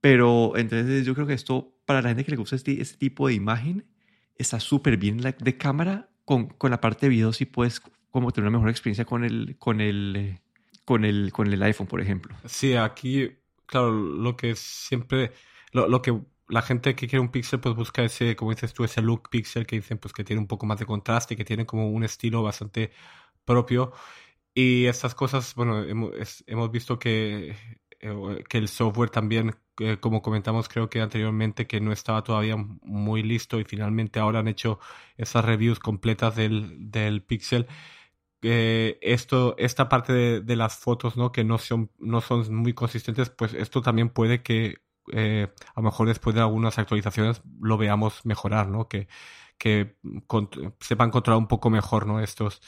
Pero 0.00 0.56
entonces 0.56 1.04
yo 1.04 1.14
creo 1.14 1.26
que 1.26 1.34
esto, 1.34 1.74
para 1.84 2.00
la 2.02 2.10
gente 2.10 2.24
que 2.24 2.30
le 2.30 2.36
gusta 2.36 2.56
este, 2.56 2.80
este 2.80 2.96
tipo 2.96 3.26
de 3.26 3.34
imagen, 3.34 3.84
está 4.36 4.60
súper 4.60 4.96
bien 4.96 5.18
de 5.18 5.56
cámara. 5.56 6.08
Con, 6.24 6.48
con, 6.48 6.70
la 6.70 6.80
parte 6.80 7.06
de 7.06 7.10
video 7.10 7.32
si 7.32 7.46
puedes 7.46 7.80
como 8.10 8.32
tener 8.32 8.48
una 8.48 8.58
mejor 8.58 8.68
experiencia 8.68 9.06
con 9.06 9.24
el, 9.24 9.56
con 9.58 9.80
el, 9.80 10.38
con 10.84 11.06
el, 11.06 11.32
con 11.32 11.52
el 11.52 11.62
iPhone, 11.62 11.86
por 11.86 12.02
ejemplo. 12.02 12.36
Sí, 12.44 12.74
aquí, 12.74 13.30
claro, 13.64 13.92
lo 13.92 14.36
que 14.36 14.54
siempre, 14.54 15.32
lo, 15.72 15.88
lo 15.88 16.02
que 16.02 16.20
la 16.48 16.62
gente 16.62 16.94
que 16.94 17.06
quiere 17.06 17.20
un 17.20 17.30
pixel 17.30 17.60
pues 17.60 17.74
busca 17.74 18.04
ese, 18.04 18.36
como 18.36 18.50
dices 18.50 18.72
tú, 18.74 18.84
ese 18.84 19.02
look 19.02 19.30
pixel 19.30 19.66
que 19.66 19.76
dicen 19.76 19.98
pues 19.98 20.12
que 20.12 20.24
tiene 20.24 20.40
un 20.40 20.46
poco 20.46 20.66
más 20.66 20.78
de 20.78 20.86
contraste, 20.86 21.36
que 21.36 21.44
tiene 21.44 21.66
como 21.66 21.90
un 21.90 22.04
estilo 22.04 22.42
bastante 22.42 22.92
propio. 23.44 23.92
Y 24.60 24.86
estas 24.86 25.14
cosas, 25.14 25.54
bueno, 25.54 25.84
hemos, 25.84 26.10
hemos 26.48 26.72
visto 26.72 26.98
que, 26.98 27.54
eh, 28.00 28.44
que 28.48 28.58
el 28.58 28.66
software 28.66 29.08
también, 29.08 29.54
eh, 29.78 29.98
como 30.00 30.20
comentamos 30.20 30.68
creo 30.68 30.90
que 30.90 31.00
anteriormente, 31.00 31.68
que 31.68 31.80
no 31.80 31.92
estaba 31.92 32.24
todavía 32.24 32.56
muy 32.56 33.22
listo 33.22 33.60
y 33.60 33.64
finalmente 33.64 34.18
ahora 34.18 34.40
han 34.40 34.48
hecho 34.48 34.80
esas 35.16 35.44
reviews 35.44 35.78
completas 35.78 36.34
del, 36.34 36.90
del 36.90 37.22
Pixel. 37.22 37.68
Eh, 38.42 38.98
esto, 39.00 39.54
esta 39.58 39.88
parte 39.88 40.12
de, 40.40 40.56
las 40.56 40.76
fotos, 40.76 41.16
¿no? 41.16 41.30
Que 41.30 41.44
no 41.44 41.58
son, 41.58 41.92
no 42.00 42.20
son 42.20 42.52
muy 42.56 42.72
consistentes, 42.74 43.30
pues 43.30 43.54
esto 43.54 43.80
también 43.80 44.10
puede 44.10 44.42
que 44.42 44.78
a 45.14 45.72
lo 45.76 45.82
mejor 45.84 46.08
después 46.08 46.34
de 46.34 46.42
algunas 46.42 46.78
actualizaciones 46.78 47.42
lo 47.60 47.78
veamos 47.78 48.26
mejorar, 48.26 48.66
¿no? 48.68 48.88
Que, 48.88 49.06
que 49.56 49.96
sepan 50.80 51.10
controlar 51.12 51.38
un 51.38 51.48
poco 51.48 51.70
mejor, 51.70 52.06
¿no? 52.06 52.20
Estos, 52.20 52.60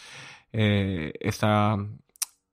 eh, 0.52 1.12
esta, 1.20 1.76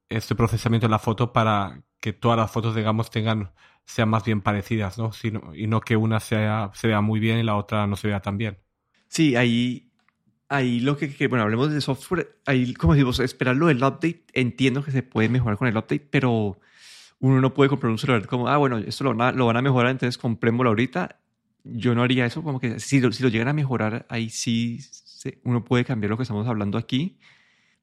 este 0.09 0.35
procesamiento 0.35 0.87
de 0.87 0.91
la 0.91 0.99
foto 0.99 1.33
para 1.33 1.83
que 1.99 2.13
todas 2.13 2.37
las 2.37 2.51
fotos, 2.51 2.75
digamos, 2.75 3.09
tengan 3.09 3.51
sean 3.87 4.09
más 4.09 4.25
bien 4.25 4.41
parecidas, 4.41 4.97
¿no? 4.97 5.11
y 5.55 5.65
no 5.67 5.79
que 5.79 5.95
una 5.95 6.19
sea, 6.19 6.71
se 6.73 6.87
vea 6.87 6.99
muy 6.99 7.21
bien 7.21 7.39
y 7.39 7.43
la 7.43 7.55
otra 7.55 7.87
no 7.87 7.95
se 7.95 8.09
vea 8.09 8.19
tan 8.19 8.37
bien. 8.37 8.59
Sí, 9.07 9.37
ahí, 9.37 9.89
ahí 10.49 10.81
lo 10.81 10.97
que, 10.97 11.27
bueno, 11.27 11.43
hablemos 11.43 11.71
de 11.71 11.79
software, 11.79 12.37
ahí, 12.45 12.73
como 12.73 12.93
decimos, 12.93 13.21
esperarlo 13.21 13.67
del 13.67 13.77
update, 13.77 14.25
entiendo 14.33 14.83
que 14.83 14.91
se 14.91 15.03
puede 15.03 15.29
mejorar 15.29 15.57
con 15.57 15.69
el 15.69 15.77
update, 15.77 16.05
pero 16.11 16.59
uno 17.19 17.39
no 17.39 17.53
puede 17.53 17.69
comprar 17.69 17.89
un 17.89 17.97
celular 17.97 18.27
como, 18.27 18.49
ah, 18.49 18.57
bueno, 18.57 18.77
esto 18.77 19.05
lo, 19.05 19.13
lo 19.13 19.45
van 19.45 19.57
a 19.57 19.61
mejorar, 19.61 19.91
entonces 19.91 20.17
comprémoslo 20.17 20.69
ahorita. 20.69 21.19
Yo 21.63 21.95
no 21.95 22.03
haría 22.03 22.25
eso, 22.25 22.43
como 22.43 22.59
que 22.59 22.79
si 22.81 22.99
lo, 22.99 23.11
si 23.13 23.23
lo 23.23 23.29
llegan 23.29 23.47
a 23.47 23.53
mejorar, 23.53 24.05
ahí 24.09 24.29
sí 24.29 24.79
uno 25.43 25.63
puede 25.63 25.83
cambiar 25.85 26.11
lo 26.11 26.17
que 26.17 26.23
estamos 26.23 26.47
hablando 26.47 26.77
aquí. 26.77 27.17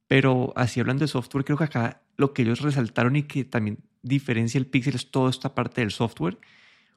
Pero 0.06 0.52
así 0.56 0.80
hablando 0.80 1.04
de 1.04 1.08
software, 1.08 1.44
creo 1.44 1.58
que 1.58 1.64
acá 1.64 2.02
lo 2.16 2.32
que 2.32 2.42
ellos 2.42 2.60
resaltaron 2.60 3.16
y 3.16 3.24
que 3.24 3.44
también 3.44 3.78
diferencia 4.02 4.58
el 4.58 4.66
Pixel 4.66 4.94
es 4.94 5.10
toda 5.10 5.30
esta 5.30 5.54
parte 5.54 5.80
del 5.80 5.90
software. 5.90 6.38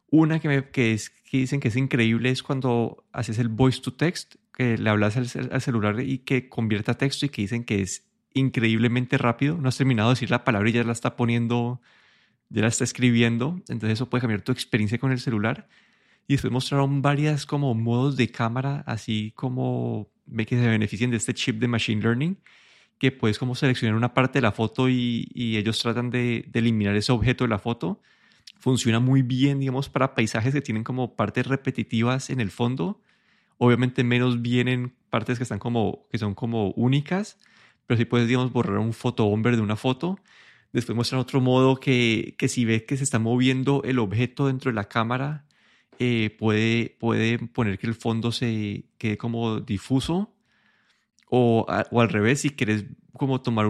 Una 0.09 0.39
que, 0.39 0.47
me, 0.47 0.69
que, 0.69 0.93
es, 0.93 1.09
que 1.09 1.37
dicen 1.37 1.59
que 1.59 1.69
es 1.69 1.75
increíble 1.75 2.29
es 2.29 2.43
cuando 2.43 3.05
haces 3.11 3.39
el 3.39 3.49
voice 3.49 3.81
to 3.81 3.93
text, 3.93 4.35
que 4.53 4.77
le 4.77 4.89
hablas 4.89 5.17
al, 5.17 5.27
al 5.51 5.61
celular 5.61 5.99
y 6.01 6.19
que 6.19 6.49
convierta 6.49 6.93
a 6.93 6.97
texto 6.97 7.25
y 7.25 7.29
que 7.29 7.41
dicen 7.41 7.63
que 7.63 7.81
es 7.81 8.05
increíblemente 8.33 9.17
rápido. 9.17 9.57
No 9.57 9.69
has 9.69 9.77
terminado 9.77 10.09
de 10.09 10.13
decir 10.13 10.29
la 10.29 10.43
palabra 10.43 10.69
y 10.69 10.73
ya 10.73 10.83
la 10.83 10.91
está 10.91 11.15
poniendo, 11.15 11.81
ya 12.49 12.61
la 12.61 12.67
está 12.67 12.83
escribiendo. 12.83 13.61
Entonces 13.67 13.91
eso 13.91 14.09
puede 14.09 14.21
cambiar 14.21 14.41
tu 14.41 14.51
experiencia 14.51 14.97
con 14.97 15.11
el 15.11 15.19
celular. 15.19 15.67
Y 16.27 16.33
después 16.33 16.51
mostraron 16.51 17.01
varias 17.01 17.45
como 17.45 17.73
modos 17.73 18.17
de 18.17 18.29
cámara, 18.29 18.83
así 18.85 19.31
como 19.35 20.09
ve 20.25 20.45
que 20.45 20.57
se 20.57 20.67
benefician 20.67 21.09
de 21.09 21.17
este 21.17 21.33
chip 21.33 21.59
de 21.59 21.69
Machine 21.69 22.01
Learning 22.01 22.37
que 22.99 23.11
puedes 23.11 23.37
como 23.37 23.55
seleccionar 23.55 23.95
una 23.95 24.13
parte 24.13 24.39
de 24.39 24.41
la 24.41 24.51
foto 24.51 24.89
y, 24.89 25.29
ellos 25.35 25.79
tratan 25.79 26.09
de, 26.09 26.49
eliminar 26.53 26.95
ese 26.95 27.11
objeto 27.11 27.43
de 27.43 27.49
la 27.49 27.59
foto. 27.59 28.01
Funciona 28.59 28.99
muy 28.99 29.21
bien, 29.21 29.59
digamos, 29.59 29.89
para 29.89 30.15
paisajes 30.15 30.53
que 30.53 30.61
tienen 30.61 30.83
como 30.83 31.15
partes 31.15 31.45
repetitivas 31.45 32.29
en 32.29 32.39
el 32.39 32.51
fondo. 32.51 33.01
Obviamente 33.57 34.03
menos 34.03 34.41
bien 34.41 34.67
en 34.67 34.93
partes 35.09 35.37
que, 35.37 35.43
están 35.43 35.59
como, 35.59 36.07
que 36.11 36.17
son 36.17 36.33
como 36.33 36.71
únicas, 36.71 37.37
pero 37.85 37.97
si 37.97 38.05
puedes, 38.05 38.27
digamos, 38.27 38.51
borrar 38.51 38.79
un 38.79 38.95
bomber 39.17 39.55
de 39.55 39.61
una 39.61 39.75
foto. 39.75 40.19
Después 40.73 40.95
muestran 40.95 41.21
otro 41.21 41.39
modo 41.39 41.79
que, 41.79 42.35
que 42.37 42.47
si 42.49 42.65
ves 42.65 42.83
que 42.83 42.97
se 42.97 43.03
está 43.03 43.19
moviendo 43.19 43.83
el 43.83 43.99
objeto 43.99 44.47
dentro 44.47 44.71
de 44.71 44.75
la 44.75 44.89
cámara, 44.89 45.45
eh, 45.99 46.35
puede, 46.37 46.95
puede 46.99 47.39
poner 47.39 47.79
que 47.79 47.87
el 47.87 47.95
fondo 47.95 48.31
se 48.31 48.85
quede 48.97 49.17
como 49.17 49.61
difuso 49.61 50.36
o, 51.29 51.65
o 51.91 52.01
al 52.01 52.09
revés, 52.09 52.41
si 52.41 52.49
quieres 52.51 52.85
como 53.13 53.41
tomar 53.41 53.67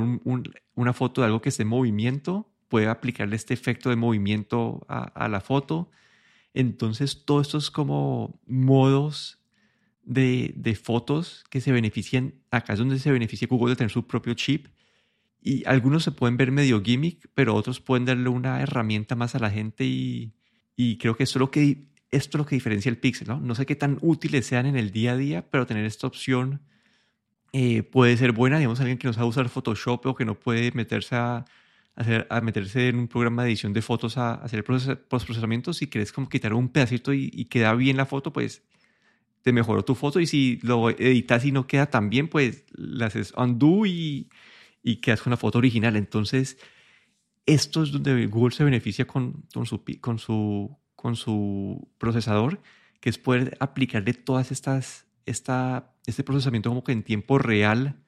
una 0.75 0.93
foto 0.93 1.21
de 1.21 1.27
algo 1.27 1.41
que 1.41 1.49
esté 1.49 1.63
en 1.63 1.69
movimiento, 1.69 2.51
puede 2.67 2.87
aplicarle 2.87 3.35
este 3.35 3.53
efecto 3.53 3.89
de 3.89 3.95
movimiento 3.95 4.85
a, 4.87 5.27
la 5.27 5.41
foto. 5.41 5.89
Entonces, 6.53 7.23
todos 7.25 7.47
estos 7.47 7.71
como 7.71 8.39
modos 8.45 9.39
de, 10.03 10.53
de, 10.55 10.75
fotos 10.75 11.45
que 11.49 11.61
se 11.61 11.71
benefician, 11.71 12.35
acá 12.51 12.73
es 12.73 12.79
donde 12.79 12.99
se 12.99 13.11
beneficia 13.11 13.47
Google 13.47 13.71
de 13.71 13.77
tener 13.77 13.91
su 13.91 14.05
propio 14.05 14.33
chip. 14.33 14.67
Y 15.41 15.65
algunos 15.65 16.03
se 16.03 16.11
pueden 16.11 16.35
ver 16.35 16.51
medio 16.51 16.81
gimmick, 16.81 17.29
pero 17.33 17.55
otros 17.55 17.79
pueden 17.79 18.05
darle 18.05 18.29
una 18.29 18.61
herramienta 18.61 19.15
más 19.15 19.35
a 19.35 19.39
la 19.39 19.49
gente 19.49 19.85
y, 19.85 20.33
y 20.75 20.97
creo 20.97 21.15
que 21.15 21.23
esto 21.23 21.39
es 21.39 21.41
lo 21.41 21.51
que, 21.51 21.87
esto 22.11 22.37
es 22.37 22.39
lo 22.39 22.45
que 22.45 22.55
diferencia 22.55 22.89
el 22.89 22.97
Pixel. 22.97 23.27
¿no? 23.27 23.39
no 23.39 23.55
sé 23.55 23.65
qué 23.65 23.75
tan 23.75 23.97
útiles 24.01 24.45
sean 24.45 24.65
en 24.65 24.75
el 24.75 24.91
día 24.91 25.13
a 25.13 25.17
día, 25.17 25.49
pero 25.49 25.65
tener 25.65 25.85
esta 25.85 26.07
opción 26.07 26.61
eh, 27.59 27.81
puede 27.81 28.15
ser 28.17 28.33
buena, 28.33 28.59
digamos, 28.59 28.79
alguien 28.81 28.99
que 28.99 29.07
no 29.07 29.13
sabe 29.13 29.25
usar 29.25 29.49
Photoshop 29.49 30.05
o 30.05 30.13
que 30.13 30.25
no 30.25 30.39
puede 30.39 30.71
meterse 30.73 31.15
a, 31.15 31.43
hacer, 31.95 32.27
a 32.29 32.39
meterse 32.39 32.89
en 32.89 32.99
un 32.99 33.07
programa 33.07 33.41
de 33.41 33.49
edición 33.49 33.73
de 33.73 33.81
fotos 33.81 34.15
a, 34.19 34.35
hacer 34.35 34.59
el 34.59 34.63
procesamiento, 34.63 35.73
si 35.73 35.87
quieres 35.87 36.11
como 36.11 36.29
quitar 36.29 36.53
un 36.53 36.69
pedacito 36.69 37.13
y, 37.13 37.45
queda 37.45 37.73
bien 37.73 37.97
la 37.97 38.05
foto, 38.05 38.31
pues 38.31 38.61
te 39.41 39.51
mejoró 39.53 39.83
tu 39.83 39.95
foto 39.95 40.19
y 40.19 40.27
si 40.27 40.59
lo 40.61 40.91
editas 40.91 41.45
y 41.45 41.51
no 41.51 41.65
queda 41.65 41.87
tan 41.87 42.11
bien, 42.11 42.27
pues 42.27 42.63
le 42.75 43.03
haces 43.03 43.33
undo 43.35 43.87
y, 43.87 44.29
y 44.83 44.97
quedas 44.97 45.23
con 45.23 45.31
la 45.31 45.37
foto 45.37 45.57
original. 45.57 45.95
Entonces, 45.95 46.59
esto 47.47 47.81
es 47.81 47.91
donde 47.91 48.27
Google 48.27 48.53
se 48.53 48.65
beneficia 48.65 49.07
con, 49.07 49.45
con, 49.51 49.65
su, 49.65 49.83
con, 49.99 50.19
su, 50.19 50.77
con 50.95 51.15
su 51.15 51.89
procesador, 51.97 52.61
que 52.99 53.09
es 53.09 53.17
poder 53.17 53.57
aplicarle 53.59 54.13
todas 54.13 54.51
estas 54.51 55.06
esta, 55.27 55.93
este 56.05 56.23
procesamiento 56.23 56.69
como 56.69 56.83
que 56.83 56.93
en 56.93 57.03
tiempo 57.03 57.37
real 57.37 58.01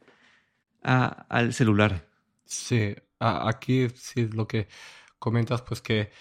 al 0.82 1.54
celular. 1.54 2.08
Sí, 2.46 2.96
aquí 3.20 3.90
sí 3.96 4.28
lo 4.28 4.48
que 4.48 4.68
comentas, 5.20 5.62
pues 5.62 5.82
que 5.82 6.12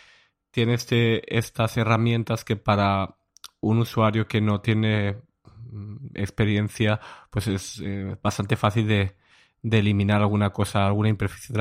tiene 0.50 0.74
este, 0.74 1.36
estas 1.36 1.76
herramientas 1.76 2.44
que 2.44 2.56
para 2.56 3.16
un 3.60 3.78
usuario 3.78 4.26
que 4.26 4.40
no 4.40 4.60
tiene 4.60 5.22
mm, 5.70 6.08
experiencia, 6.14 7.00
pues 7.30 7.46
es 7.48 7.80
eh, 7.84 8.16
bastante 8.22 8.56
fácil 8.56 8.88
de, 8.88 9.16
eliminar 9.62 10.20
alguna 10.22 10.50
cosa, 10.50 10.86
alguna 10.86 11.08
imperfección 11.08 11.58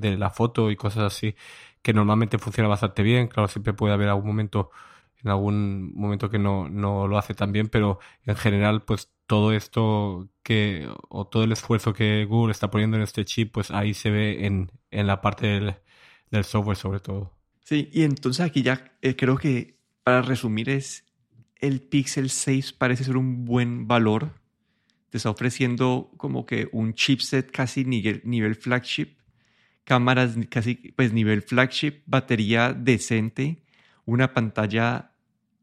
de 0.00 0.16
la 0.16 0.30
foto 0.30 0.70
y 0.70 0.76
cosas 0.76 1.04
así, 1.04 1.34
que 1.82 1.92
normalmente 1.92 2.38
funciona 2.38 2.68
bastante 2.68 3.02
bien. 3.02 3.28
Claro, 3.28 3.48
siempre 3.48 3.74
puede 3.74 3.94
haber 3.94 4.08
algún 4.08 4.26
momento 4.26 4.70
en 5.24 5.30
algún 5.30 5.92
momento 5.94 6.28
que 6.30 6.38
no, 6.38 6.68
no 6.68 7.08
lo 7.08 7.16
hace 7.16 7.34
tan 7.34 7.50
bien, 7.50 7.68
pero 7.68 7.98
en 8.26 8.36
general, 8.36 8.82
pues 8.82 9.10
todo 9.26 9.52
esto 9.52 10.28
que, 10.42 10.86
o 11.08 11.26
todo 11.26 11.44
el 11.44 11.52
esfuerzo 11.52 11.94
que 11.94 12.26
Google 12.26 12.52
está 12.52 12.70
poniendo 12.70 12.98
en 12.98 13.02
este 13.02 13.24
chip, 13.24 13.52
pues 13.52 13.70
ahí 13.70 13.94
se 13.94 14.10
ve 14.10 14.44
en, 14.44 14.70
en 14.90 15.06
la 15.06 15.22
parte 15.22 15.46
del, 15.46 15.76
del, 16.30 16.44
software 16.44 16.76
sobre 16.76 17.00
todo. 17.00 17.32
Sí, 17.62 17.88
y 17.90 18.02
entonces 18.02 18.44
aquí 18.44 18.62
ya 18.62 18.92
eh, 19.00 19.16
creo 19.16 19.38
que 19.38 19.78
para 20.02 20.20
resumir 20.20 20.68
es, 20.68 21.06
el 21.58 21.80
Pixel 21.80 22.28
6 22.28 22.74
parece 22.74 23.04
ser 23.04 23.16
un 23.16 23.46
buen 23.46 23.88
valor. 23.88 24.32
Te 25.08 25.16
está 25.16 25.30
ofreciendo 25.30 26.10
como 26.18 26.44
que 26.44 26.68
un 26.72 26.92
chipset 26.92 27.50
casi 27.50 27.86
nivel, 27.86 28.20
nivel 28.24 28.56
flagship, 28.56 29.16
cámaras 29.84 30.36
casi 30.50 30.74
pues 30.74 31.14
nivel 31.14 31.40
flagship, 31.40 32.02
batería 32.04 32.74
decente, 32.74 33.62
una 34.04 34.34
pantalla 34.34 35.13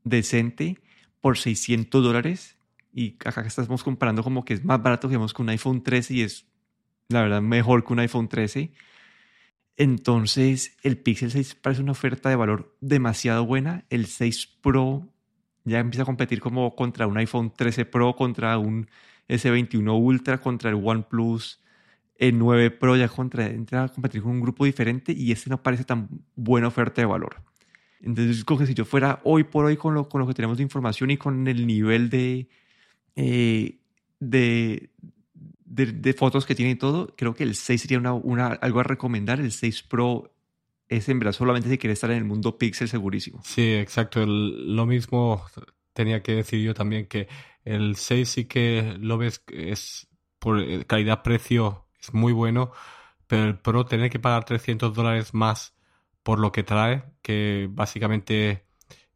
decente 0.03 0.79
por 1.19 1.37
600 1.37 2.03
dólares. 2.03 2.57
Y 2.93 3.15
acá 3.25 3.41
estamos 3.41 3.83
comparando 3.83 4.23
como 4.23 4.43
que 4.43 4.53
es 4.53 4.63
más 4.63 4.81
barato 4.81 5.07
que 5.07 5.15
vemos 5.15 5.33
con 5.33 5.45
un 5.45 5.51
iPhone 5.51 5.83
13 5.83 6.13
y 6.13 6.21
es 6.21 6.45
la 7.07 7.21
verdad 7.21 7.41
mejor 7.41 7.85
que 7.85 7.93
un 7.93 7.99
iPhone 7.99 8.27
13. 8.27 8.71
Entonces 9.77 10.77
el 10.83 10.97
Pixel 10.97 11.31
6 11.31 11.55
parece 11.55 11.81
una 11.81 11.93
oferta 11.93 12.29
de 12.29 12.35
valor 12.35 12.75
demasiado 12.81 13.45
buena. 13.45 13.85
El 13.89 14.07
6 14.07 14.47
Pro 14.61 15.07
ya 15.63 15.79
empieza 15.79 16.03
a 16.03 16.05
competir 16.05 16.41
como 16.41 16.75
contra 16.75 17.07
un 17.07 17.17
iPhone 17.17 17.53
13 17.55 17.85
Pro, 17.85 18.15
contra 18.15 18.57
un 18.57 18.89
S21 19.29 19.97
Ultra, 19.97 20.39
contra 20.39 20.69
el 20.69 20.75
OnePlus 20.83 21.61
el 22.21 22.37
9 22.37 22.69
Pro, 22.69 22.95
ya 22.95 23.07
contra, 23.07 23.47
entra 23.47 23.85
a 23.85 23.89
competir 23.89 24.21
con 24.21 24.31
un 24.31 24.41
grupo 24.41 24.63
diferente 24.63 25.11
y 25.11 25.31
este 25.31 25.49
no 25.49 25.63
parece 25.63 25.83
tan 25.83 26.07
buena 26.35 26.67
oferta 26.67 27.01
de 27.01 27.07
valor. 27.07 27.41
Entonces, 28.03 28.43
como 28.43 28.59
que 28.59 28.65
si 28.65 28.73
yo 28.73 28.85
fuera 28.85 29.21
hoy 29.23 29.43
por 29.43 29.65
hoy 29.65 29.77
con 29.77 29.93
lo, 29.93 30.09
con 30.09 30.21
lo 30.21 30.27
que 30.27 30.33
tenemos 30.33 30.57
de 30.57 30.63
información 30.63 31.11
y 31.11 31.17
con 31.17 31.47
el 31.47 31.67
nivel 31.67 32.09
de, 32.09 32.49
eh, 33.15 33.77
de, 34.19 34.89
de, 35.65 36.13
fotos 36.13 36.45
que 36.45 36.55
tiene 36.55 36.71
y 36.71 36.75
todo, 36.75 37.13
creo 37.15 37.33
que 37.35 37.43
el 37.43 37.55
6 37.55 37.81
sería 37.81 37.99
una, 37.99 38.13
una, 38.13 38.47
algo 38.47 38.79
a 38.79 38.83
recomendar. 38.83 39.39
El 39.39 39.51
6 39.51 39.83
Pro 39.83 40.33
es 40.89 41.07
en 41.09 41.19
verdad 41.19 41.31
solamente 41.31 41.69
si 41.69 41.77
quiere 41.77 41.93
estar 41.93 42.11
en 42.11 42.17
el 42.17 42.25
mundo 42.25 42.57
Pixel 42.57 42.89
segurísimo. 42.89 43.41
Sí, 43.43 43.73
exacto. 43.73 44.25
lo 44.25 44.85
mismo 44.85 45.45
tenía 45.93 46.21
que 46.21 46.35
decir 46.35 46.61
yo 46.61 46.73
también 46.73 47.05
que 47.05 47.27
el 47.63 47.95
6 47.95 48.29
sí 48.29 48.45
que 48.45 48.97
lo 48.99 49.17
ves, 49.17 49.43
es 49.47 50.07
por 50.39 50.59
eh, 50.59 50.85
calidad-precio, 50.85 51.85
es 51.99 52.13
muy 52.13 52.33
bueno, 52.33 52.71
pero 53.27 53.45
el 53.45 53.59
Pro 53.59 53.85
tener 53.85 54.09
que 54.09 54.19
pagar 54.19 54.43
300 54.43 54.93
dólares 54.93 55.33
más 55.33 55.75
por 56.23 56.39
lo 56.39 56.51
que 56.51 56.63
trae, 56.63 57.05
que 57.21 57.67
básicamente 57.71 58.65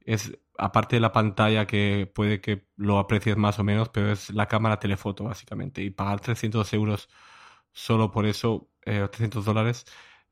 es, 0.01 0.37
aparte 0.57 0.97
de 0.97 0.99
la 1.01 1.11
pantalla 1.11 1.67
que 1.67 2.11
puede 2.13 2.41
que 2.41 2.67
lo 2.75 2.99
aprecies 2.99 3.37
más 3.37 3.59
o 3.59 3.63
menos, 3.63 3.89
pero 3.89 4.11
es 4.11 4.29
la 4.31 4.47
cámara 4.47 4.79
telefoto 4.79 5.23
básicamente. 5.25 5.81
Y 5.83 5.89
pagar 5.91 6.19
300 6.21 6.73
euros 6.73 7.09
solo 7.71 8.11
por 8.11 8.25
eso, 8.25 8.69
eh, 8.85 9.07
300 9.11 9.45
dólares, 9.45 9.85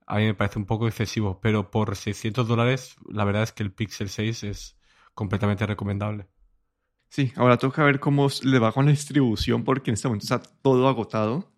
a 0.08 0.18
mí 0.18 0.26
me 0.26 0.34
parece 0.34 0.60
un 0.60 0.66
poco 0.66 0.88
excesivo, 0.88 1.40
pero 1.42 1.72
por 1.72 1.96
600 1.96 2.48
dólares, 2.48 2.96
la 3.10 3.26
verdad 3.26 3.44
es 3.44 3.52
que 3.52 3.64
el 3.64 3.74
Pixel 3.74 4.10
6 4.10 4.44
es 4.44 4.78
completamente 5.14 5.66
recomendable. 5.66 6.28
Sí, 7.10 7.32
ahora 7.36 7.58
toca 7.58 7.84
ver 7.84 8.00
cómo 8.00 8.28
le 8.42 8.60
va 8.60 8.72
con 8.72 8.86
la 8.86 8.92
distribución 8.92 9.64
porque 9.64 9.92
en 9.92 9.94
este 9.94 10.08
momento 10.08 10.24
está 10.24 10.40
todo 10.40 10.88
agotado. 10.88 11.53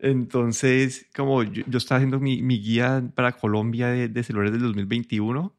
Entonces, 0.00 1.06
como 1.14 1.42
yo, 1.42 1.62
estaba 1.76 1.98
haciendo 1.98 2.20
mi, 2.20 2.42
mi, 2.42 2.58
guía 2.60 3.02
para 3.14 3.32
Colombia 3.32 3.88
de, 3.88 4.08
de, 4.08 4.22
celulares 4.22 4.52
del 4.52 4.62
2021 4.62 5.54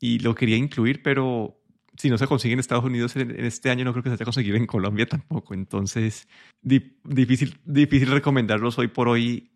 y 0.00 0.18
lo 0.18 0.34
quería 0.34 0.56
incluir, 0.56 1.02
pero 1.02 1.60
si 1.96 2.10
no 2.10 2.18
se 2.18 2.26
consigue 2.26 2.54
en 2.54 2.60
Estados 2.60 2.84
Unidos 2.84 3.14
en, 3.16 3.30
este 3.44 3.70
año, 3.70 3.84
no 3.84 3.92
creo 3.92 4.02
que 4.02 4.10
se 4.10 4.14
haya 4.14 4.24
conseguido 4.24 4.56
en 4.56 4.66
Colombia 4.66 5.06
tampoco. 5.06 5.54
Entonces, 5.54 6.28
difícil, 6.62 7.58
difícil 7.64 8.10
recomendarlos 8.10 8.78
hoy 8.78 8.88
por 8.88 9.08
hoy 9.08 9.52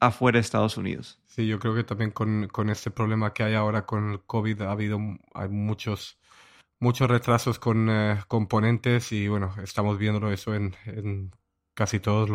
afuera 0.00 0.36
de 0.36 0.40
Estados 0.40 0.76
Unidos. 0.76 1.20
Sí, 1.26 1.46
yo 1.46 1.58
creo 1.58 1.74
que 1.74 1.84
también 1.84 2.10
con, 2.10 2.48
con 2.48 2.70
este 2.70 2.90
problema 2.90 3.32
que 3.32 3.42
hay 3.42 3.54
ahora 3.54 3.86
con 3.86 4.12
el 4.12 4.20
COVID 4.20 4.62
ha 4.62 4.72
habido 4.72 4.98
hay 5.34 5.48
muchos 5.48 6.18
muchos 6.78 7.08
retrasos 7.08 7.58
con 7.58 7.88
eh, 7.90 8.18
componentes 8.28 9.12
y 9.12 9.28
bueno, 9.28 9.54
estamos 9.62 9.98
viéndolo 9.98 10.30
eso 10.30 10.54
en, 10.54 10.74
en 10.84 11.30
casi 11.74 12.00
todas 12.00 12.28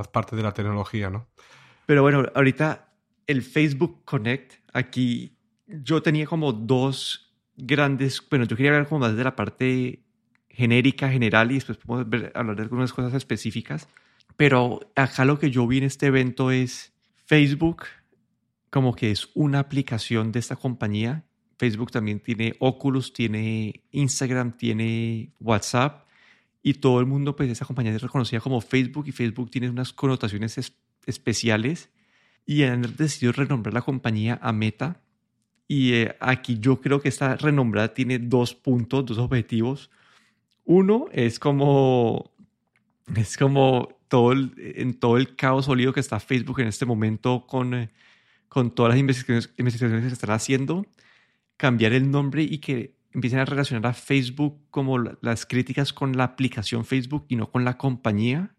las 0.00 0.08
partes 0.08 0.36
de 0.36 0.42
la 0.42 0.52
tecnología, 0.52 1.10
¿no? 1.10 1.28
Pero 1.86 2.02
bueno, 2.02 2.24
ahorita 2.34 2.92
el 3.26 3.42
Facebook 3.42 4.04
Connect, 4.04 4.54
aquí 4.72 5.36
yo 5.66 6.02
tenía 6.02 6.26
como 6.26 6.52
dos 6.52 7.34
grandes, 7.56 8.26
bueno, 8.28 8.44
yo 8.44 8.56
quería 8.56 8.72
hablar 8.72 8.88
como 8.88 9.00
más 9.00 9.16
de 9.16 9.24
la 9.24 9.36
parte 9.36 10.02
genérica, 10.48 11.10
general, 11.10 11.50
y 11.50 11.54
después 11.54 11.78
podemos 11.78 12.30
hablar 12.34 12.56
de 12.56 12.62
algunas 12.62 12.92
cosas 12.92 13.14
específicas. 13.14 13.88
Pero 14.36 14.80
acá 14.96 15.24
lo 15.24 15.38
que 15.38 15.50
yo 15.50 15.66
vi 15.66 15.78
en 15.78 15.84
este 15.84 16.06
evento 16.06 16.50
es 16.50 16.92
Facebook, 17.26 17.84
como 18.70 18.94
que 18.94 19.10
es 19.10 19.28
una 19.34 19.58
aplicación 19.60 20.32
de 20.32 20.38
esta 20.38 20.56
compañía. 20.56 21.24
Facebook 21.58 21.90
también 21.90 22.20
tiene 22.20 22.54
Oculus, 22.58 23.12
tiene 23.12 23.84
Instagram, 23.90 24.56
tiene 24.56 25.34
WhatsApp, 25.40 26.06
y 26.62 26.74
todo 26.74 27.00
el 27.00 27.06
mundo, 27.06 27.36
pues 27.36 27.50
esa 27.50 27.64
compañía 27.64 27.94
es 27.94 28.02
reconocida 28.02 28.40
como 28.40 28.60
Facebook, 28.60 29.06
y 29.08 29.12
Facebook 29.12 29.50
tiene 29.50 29.70
unas 29.70 29.92
connotaciones 29.92 30.74
especiales, 31.06 31.90
y 32.46 32.64
han 32.64 32.82
decidido 32.96 33.32
renombrar 33.32 33.74
la 33.74 33.82
compañía 33.82 34.38
a 34.42 34.52
Meta. 34.52 35.00
Y 35.68 35.92
eh, 35.92 36.16
aquí 36.20 36.58
yo 36.58 36.80
creo 36.80 37.00
que 37.00 37.08
esta 37.08 37.36
renombrada 37.36 37.94
tiene 37.94 38.18
dos 38.18 38.54
puntos, 38.54 39.06
dos 39.06 39.18
objetivos. 39.18 39.90
Uno 40.64 41.06
es 41.12 41.38
como, 41.38 42.32
es 43.14 43.36
como 43.36 44.00
todo 44.08 44.32
en 44.32 44.94
todo 44.94 45.16
el 45.16 45.36
caos 45.36 45.66
sólido 45.66 45.92
que 45.92 46.00
está 46.00 46.18
Facebook 46.18 46.60
en 46.60 46.66
este 46.66 46.86
momento 46.86 47.46
con, 47.46 47.74
eh, 47.74 47.90
con 48.48 48.74
todas 48.74 48.90
las 48.90 48.98
investigaciones, 48.98 49.54
investigaciones 49.56 50.08
que 50.08 50.12
están 50.12 50.32
haciendo, 50.32 50.86
cambiar 51.56 51.92
el 51.92 52.10
nombre 52.10 52.42
y 52.42 52.58
que 52.58 52.96
empiecen 53.12 53.40
a 53.40 53.44
relacionar 53.44 53.86
a 53.86 53.94
Facebook 53.94 54.60
como 54.70 54.98
las 54.98 55.46
críticas 55.46 55.92
con 55.92 56.16
la 56.16 56.24
aplicación 56.24 56.84
Facebook 56.84 57.26
y 57.28 57.36
no 57.36 57.50
con 57.50 57.64
la 57.64 57.76
compañía, 57.76 58.54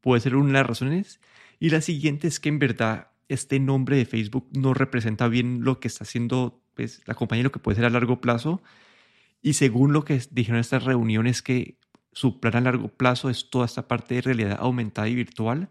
puede 0.00 0.20
ser 0.20 0.36
una 0.36 0.48
de 0.48 0.52
las 0.52 0.66
razones. 0.66 1.20
Y 1.60 1.70
la 1.70 1.80
siguiente 1.80 2.28
es 2.28 2.40
que 2.40 2.48
en 2.48 2.58
verdad 2.58 3.10
este 3.28 3.60
nombre 3.60 3.96
de 3.96 4.06
Facebook 4.06 4.48
no 4.52 4.74
representa 4.74 5.28
bien 5.28 5.64
lo 5.64 5.80
que 5.80 5.88
está 5.88 6.04
haciendo 6.04 6.62
pues, 6.74 7.02
la 7.06 7.14
compañía, 7.14 7.44
lo 7.44 7.52
que 7.52 7.58
puede 7.58 7.76
ser 7.76 7.84
a 7.84 7.90
largo 7.90 8.20
plazo. 8.20 8.62
Y 9.42 9.54
según 9.54 9.92
lo 9.92 10.04
que 10.04 10.20
dijeron 10.30 10.56
en 10.56 10.60
estas 10.60 10.84
reuniones, 10.84 11.42
que 11.42 11.78
su 12.12 12.40
plan 12.40 12.56
a 12.56 12.60
largo 12.60 12.88
plazo 12.88 13.30
es 13.30 13.50
toda 13.50 13.66
esta 13.66 13.86
parte 13.86 14.16
de 14.16 14.22
realidad 14.22 14.58
aumentada 14.60 15.08
y 15.08 15.14
virtual. 15.14 15.70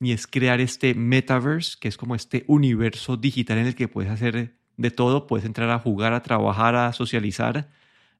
Y 0.00 0.12
es 0.12 0.26
crear 0.26 0.60
este 0.60 0.94
metaverse, 0.94 1.76
que 1.80 1.88
es 1.88 1.96
como 1.96 2.14
este 2.14 2.44
universo 2.48 3.16
digital 3.16 3.58
en 3.58 3.66
el 3.66 3.74
que 3.74 3.88
puedes 3.88 4.10
hacer 4.10 4.56
de 4.76 4.90
todo. 4.90 5.26
Puedes 5.26 5.46
entrar 5.46 5.70
a 5.70 5.78
jugar, 5.78 6.12
a 6.12 6.22
trabajar, 6.22 6.76
a 6.76 6.92
socializar, 6.92 7.70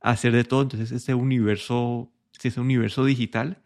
a 0.00 0.10
hacer 0.10 0.32
de 0.32 0.44
todo. 0.44 0.62
Entonces, 0.62 0.92
este 0.92 1.14
universo, 1.14 2.10
este 2.42 2.60
universo 2.60 3.04
digital. 3.04 3.62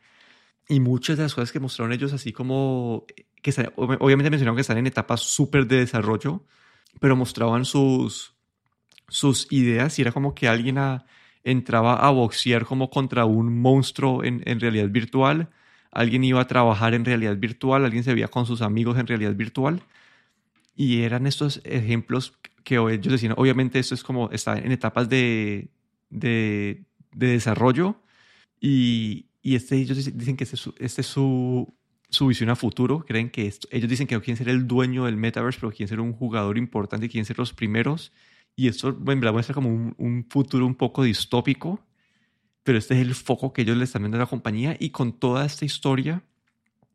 Y 0.68 0.80
muchas 0.80 1.16
de 1.16 1.24
las 1.24 1.34
cosas 1.34 1.52
que 1.52 1.60
mostraron 1.60 1.92
ellos, 1.92 2.12
así 2.12 2.32
como 2.32 3.04
que 3.42 3.52
obviamente 3.76 4.30
mencionaron 4.30 4.56
que 4.56 4.60
están 4.60 4.78
en 4.78 4.86
etapas 4.86 5.20
súper 5.20 5.66
de 5.66 5.78
desarrollo, 5.78 6.44
pero 7.00 7.16
mostraban 7.16 7.64
sus, 7.64 8.34
sus 9.08 9.50
ideas 9.50 9.98
y 9.98 10.02
era 10.02 10.12
como 10.12 10.34
que 10.34 10.48
alguien 10.48 10.78
entraba 11.42 11.96
a 11.96 12.10
boxear 12.10 12.66
como 12.66 12.90
contra 12.90 13.24
un 13.24 13.60
monstruo 13.60 14.24
en, 14.24 14.42
en, 14.44 14.60
realidad 14.60 14.88
virtual, 14.90 15.48
alguien 15.90 16.22
iba 16.24 16.40
a 16.40 16.46
trabajar 16.46 16.94
en 16.94 17.04
realidad 17.04 17.36
virtual, 17.36 17.84
alguien 17.84 18.04
se 18.04 18.14
veía 18.14 18.28
con 18.28 18.46
sus 18.46 18.62
amigos 18.62 18.98
en 18.98 19.06
realidad 19.06 19.34
virtual. 19.34 19.82
Y 20.76 21.02
eran 21.02 21.26
estos 21.26 21.60
ejemplos 21.64 22.38
que 22.64 22.76
ellos 22.76 23.12
decían, 23.12 23.34
obviamente 23.36 23.78
esto 23.78 23.94
es 23.94 24.02
como, 24.02 24.30
está 24.30 24.58
en 24.58 24.72
etapas 24.72 25.08
de, 25.08 25.70
de, 26.08 26.84
de 27.12 27.26
desarrollo 27.26 27.96
y, 28.60 29.26
y 29.42 29.54
este, 29.54 29.76
ellos 29.76 30.16
dicen 30.16 30.36
que 30.36 30.44
este 30.44 30.56
es 30.56 30.60
su, 30.60 30.74
este 30.78 31.00
es 31.00 31.06
su 31.06 31.72
su 32.10 32.26
visión 32.26 32.50
a 32.50 32.56
futuro. 32.56 33.04
Creen 33.06 33.30
que 33.30 33.46
esto, 33.46 33.68
ellos 33.70 33.88
dicen 33.88 34.06
que 34.06 34.14
no 34.14 34.20
quieren 34.20 34.36
ser 34.36 34.48
el 34.48 34.66
dueño 34.66 35.06
del 35.06 35.16
metaverse, 35.16 35.60
pero 35.60 35.70
quieren 35.70 35.88
ser 35.88 36.00
un 36.00 36.12
jugador 36.12 36.58
importante, 36.58 37.08
quieren 37.08 37.24
ser 37.24 37.38
los 37.38 37.52
primeros. 37.52 38.12
Y 38.56 38.68
esto 38.68 38.92
bueno, 38.92 39.32
muestra 39.32 39.54
como 39.54 39.70
un, 39.70 39.94
un, 39.96 40.26
futuro 40.28 40.66
un 40.66 40.74
poco 40.74 41.04
distópico, 41.04 41.80
pero 42.62 42.78
este 42.78 42.94
es 42.94 43.00
el 43.00 43.14
foco 43.14 43.52
que 43.52 43.62
ellos 43.62 43.76
le 43.76 43.84
están 43.84 44.02
dando 44.02 44.16
a 44.18 44.20
la 44.20 44.26
compañía. 44.26 44.76
Y 44.78 44.90
con 44.90 45.18
toda 45.18 45.46
esta 45.46 45.64
historia 45.64 46.22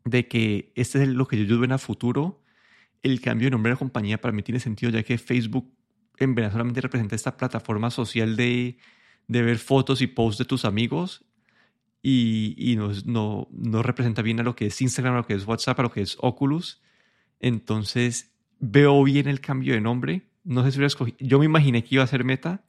de 0.03 0.27
que 0.27 0.71
este 0.75 1.01
es 1.01 1.07
lo 1.07 1.27
que 1.27 1.37
ellos 1.37 1.59
ven 1.59 1.71
a 1.71 1.77
futuro, 1.77 2.41
el 3.05 3.21
cambio 3.21 3.45
de 3.45 3.51
nombre 3.51 3.71
de 3.71 3.77
compañía 3.77 4.19
para 4.19 4.31
mí 4.31 4.41
tiene 4.41 4.59
sentido, 4.59 4.91
ya 4.91 5.03
que 5.03 5.19
Facebook 5.19 5.71
en 6.17 6.33
verdad 6.33 6.51
solamente 6.51 6.81
representa 6.81 7.15
esta 7.15 7.37
plataforma 7.37 7.91
social 7.91 8.35
de, 8.35 8.77
de 9.27 9.41
ver 9.43 9.59
fotos 9.59 10.01
y 10.01 10.07
posts 10.07 10.39
de 10.39 10.45
tus 10.45 10.65
amigos 10.65 11.23
y, 12.01 12.75
no, 12.77 13.47
no, 13.51 13.83
representa 13.83 14.21
bien 14.21 14.39
a 14.39 14.43
lo 14.43 14.55
que 14.55 14.67
es 14.67 14.81
Instagram, 14.81 15.15
a 15.15 15.17
lo 15.17 15.25
que 15.25 15.33
es 15.33 15.47
WhatsApp, 15.47 15.79
a 15.79 15.83
lo 15.83 15.91
que 15.91 16.01
es 16.01 16.17
Oculus. 16.19 16.81
Entonces 17.39 18.35
veo 18.59 19.03
bien 19.03 19.27
el 19.27 19.39
cambio 19.39 19.73
de 19.73 19.81
nombre. 19.81 20.27
No 20.43 20.63
sé 20.63 20.71
si 20.71 20.77
hubiera 20.77 20.87
escogido. 20.87 21.17
Yo 21.19 21.39
me 21.39 21.45
imaginé 21.45 21.83
que 21.83 21.95
iba 21.95 22.03
a 22.03 22.07
ser 22.07 22.23
Meta. 22.23 22.63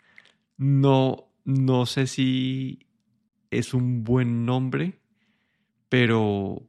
No, 0.57 1.29
no 1.45 1.85
sé 1.85 2.07
si 2.07 2.87
es 3.51 3.75
un 3.75 4.05
buen 4.05 4.47
nombre, 4.47 5.01
pero, 5.91 6.63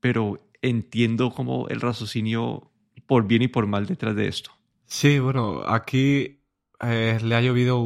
pero 0.00 0.48
entiendo 0.62 1.30
como 1.30 1.68
el 1.68 1.82
raciocinio 1.82 2.70
por 3.06 3.26
bien 3.26 3.42
y 3.42 3.48
por 3.48 3.66
mal 3.66 3.86
detrás 3.86 4.16
de 4.16 4.28
esto. 4.28 4.50
Sí, 4.86 5.18
bueno, 5.18 5.62
aquí 5.66 6.40
eh, 6.80 7.18
le 7.22 7.34
ha 7.34 7.40
llovido 7.40 7.82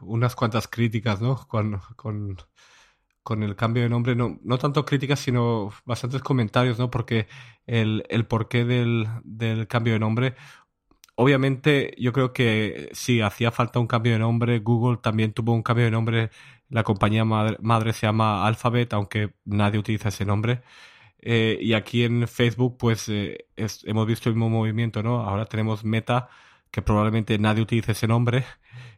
unas 0.00 0.36
cuantas 0.36 0.68
críticas, 0.68 1.20
¿no? 1.20 1.36
Con, 1.48 1.80
con 1.96 2.36
con 3.22 3.42
el 3.42 3.56
cambio 3.56 3.82
de 3.84 3.90
nombre, 3.90 4.16
no, 4.16 4.40
no 4.44 4.58
tanto 4.58 4.84
críticas, 4.86 5.20
sino 5.20 5.72
bastantes 5.84 6.22
comentarios, 6.22 6.78
¿no? 6.78 6.90
Porque 6.90 7.28
el, 7.66 8.04
el 8.10 8.26
porqué 8.26 8.64
del, 8.64 9.08
del 9.24 9.68
cambio 9.68 9.94
de 9.94 10.00
nombre, 10.00 10.36
obviamente 11.16 11.94
yo 11.98 12.12
creo 12.12 12.32
que 12.32 12.90
sí, 12.94 13.20
hacía 13.22 13.50
falta 13.52 13.80
un 13.80 13.86
cambio 13.88 14.12
de 14.14 14.20
nombre, 14.20 14.60
Google 14.60 14.98
también 15.02 15.32
tuvo 15.34 15.54
un 15.54 15.62
cambio 15.62 15.86
de 15.86 15.92
nombre, 15.92 16.30
la 16.70 16.84
compañía 16.84 17.24
madre, 17.24 17.92
se 17.94 18.06
llama 18.06 18.46
Alphabet, 18.46 18.92
aunque 18.94 19.34
nadie 19.44 19.78
utiliza 19.80 20.08
ese 20.10 20.24
nombre. 20.24 20.62
Eh, 21.26 21.58
y 21.58 21.72
aquí 21.72 22.04
en 22.04 22.28
Facebook, 22.28 22.76
pues 22.76 23.08
eh, 23.08 23.46
hemos 23.56 24.06
visto 24.06 24.28
el 24.28 24.34
mismo 24.34 24.50
movimiento, 24.50 25.02
¿no? 25.02 25.20
Ahora 25.20 25.46
tenemos 25.46 25.82
Meta, 25.82 26.28
que 26.70 26.82
probablemente 26.82 27.38
nadie 27.38 27.62
utilice 27.62 27.92
ese 27.92 28.06
nombre 28.06 28.44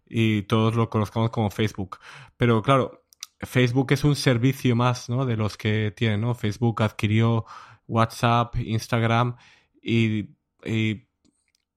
y 0.08 0.42
todos 0.42 0.74
lo 0.74 0.90
conozcamos 0.90 1.30
como 1.30 1.50
Facebook. 1.50 1.98
Pero 2.36 2.62
claro, 2.62 3.04
Facebook 3.38 3.92
es 3.92 4.02
un 4.02 4.16
servicio 4.16 4.74
más, 4.74 5.08
¿no? 5.08 5.24
De 5.24 5.36
los 5.36 5.56
que 5.56 5.92
tiene, 5.96 6.18
¿no? 6.18 6.34
Facebook 6.34 6.82
adquirió 6.82 7.44
WhatsApp, 7.86 8.56
Instagram 8.56 9.36
y, 9.80 10.30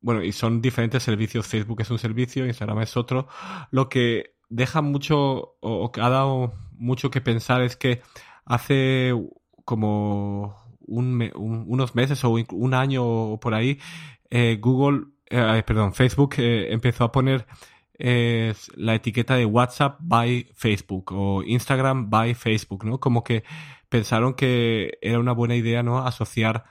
bueno, 0.01 0.23
y 0.23 0.31
son 0.31 0.63
diferentes 0.63 1.03
servicios. 1.03 1.45
Facebook 1.45 1.81
es 1.81 1.91
un 1.91 1.99
servicio, 1.99 2.47
Instagram 2.47 2.81
es 2.81 2.97
otro. 2.97 3.27
Lo 3.69 3.87
que 3.87 4.33
deja 4.49 4.81
mucho 4.81 5.57
o, 5.59 5.91
ha 5.95 6.09
dado 6.09 6.53
mucho 6.71 7.11
que 7.11 7.21
pensar 7.21 7.61
es 7.61 7.77
que 7.77 8.01
hace 8.45 9.13
como 9.69 10.55
unos 10.87 11.93
meses 11.93 12.23
o 12.23 12.31
un 12.31 12.73
año 12.73 13.05
o 13.05 13.39
por 13.39 13.53
ahí, 13.53 13.79
eh, 14.31 14.57
Google, 14.59 15.09
eh, 15.29 15.61
perdón, 15.63 15.93
Facebook 15.93 16.33
eh, 16.39 16.73
empezó 16.73 17.03
a 17.03 17.11
poner 17.11 17.45
la 17.99 18.95
etiqueta 18.95 19.35
de 19.35 19.45
WhatsApp 19.45 19.97
by 19.99 20.47
Facebook 20.55 21.11
o 21.11 21.43
Instagram 21.43 22.09
by 22.09 22.33
Facebook, 22.33 22.83
¿no? 22.83 22.99
Como 22.99 23.23
que 23.23 23.43
pensaron 23.89 24.33
que 24.33 24.97
era 25.03 25.19
una 25.19 25.33
buena 25.33 25.55
idea, 25.55 25.83
¿no? 25.83 25.99
Asociar 25.99 26.63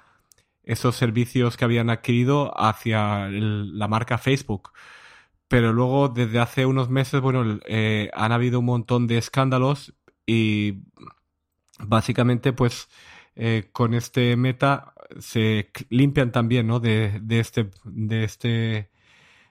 esos 0.65 0.97
servicios 0.97 1.57
que 1.57 1.65
habían 1.67 1.89
adquirido 1.89 2.53
hacia 2.61 3.29
la 3.29 3.87
marca 3.87 4.19
Facebook. 4.19 4.73
Pero 5.47 5.73
luego, 5.73 6.09
desde 6.09 6.41
hace 6.41 6.67
unos 6.67 6.89
meses, 6.89 7.21
bueno, 7.21 7.61
han 8.15 8.33
habido 8.33 8.59
un 8.59 8.65
montón 8.65 9.07
de 9.07 9.19
escándalos 9.19 9.95
y 10.27 10.83
básicamente, 11.79 12.53
pues, 12.53 12.89
eh, 13.37 13.71
con 13.73 13.95
este 13.95 14.37
meta 14.37 14.95
se 15.19 15.71
limpian 15.91 16.33
también, 16.33 16.67
¿no? 16.67 16.81
De, 16.81 17.21
de 17.23 17.41
este, 17.41 17.71
de 17.85 18.25
este 18.25 18.91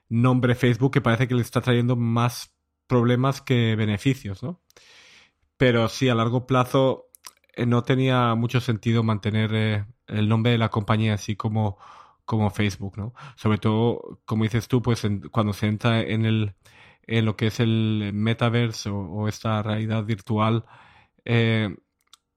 nombre 0.10 0.56
Facebook 0.56 0.94
que 0.94 1.02
parece 1.02 1.28
que 1.28 1.36
le 1.36 1.42
está 1.42 1.62
trayendo 1.62 1.96
más 1.96 2.54
problemas 2.88 3.42
que 3.42 3.76
beneficios, 3.76 4.44
¿no? 4.44 4.62
Pero 5.58 5.90
sí, 5.90 6.10
a 6.10 6.16
largo 6.16 6.48
plazo 6.48 7.10
eh, 7.54 7.66
no 7.66 7.84
tenía 7.84 8.36
mucho 8.36 8.62
sentido 8.62 9.04
mantener 9.04 9.52
eh, 9.56 9.86
el 10.08 10.30
nombre 10.30 10.52
de 10.54 10.58
la 10.60 10.70
compañía 10.70 11.16
así 11.16 11.36
como, 11.36 11.78
como 12.26 12.50
Facebook, 12.52 12.98
¿no? 12.98 13.14
Sobre 13.36 13.58
todo, 13.58 14.22
como 14.26 14.44
dices 14.44 14.68
tú, 14.68 14.82
pues 14.82 15.04
cuando 15.32 15.54
se 15.54 15.68
entra 15.68 16.02
en 16.02 16.26
el 16.26 16.56
en 17.08 17.26
lo 17.26 17.36
que 17.38 17.48
es 17.48 17.60
el 17.60 18.12
metaverse 18.14 18.90
o, 18.90 19.28
esta 19.28 19.64
realidad 19.64 20.04
virtual 20.04 20.66
eh, 21.26 21.76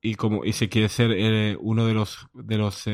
y 0.01 0.15
como 0.15 0.45
y 0.45 0.53
se 0.53 0.69
quiere 0.69 0.89
ser 0.89 1.57
uno 1.61 1.87
de 1.87 1.95
los 1.95 2.29
de 2.35 2.59
los 2.59 2.87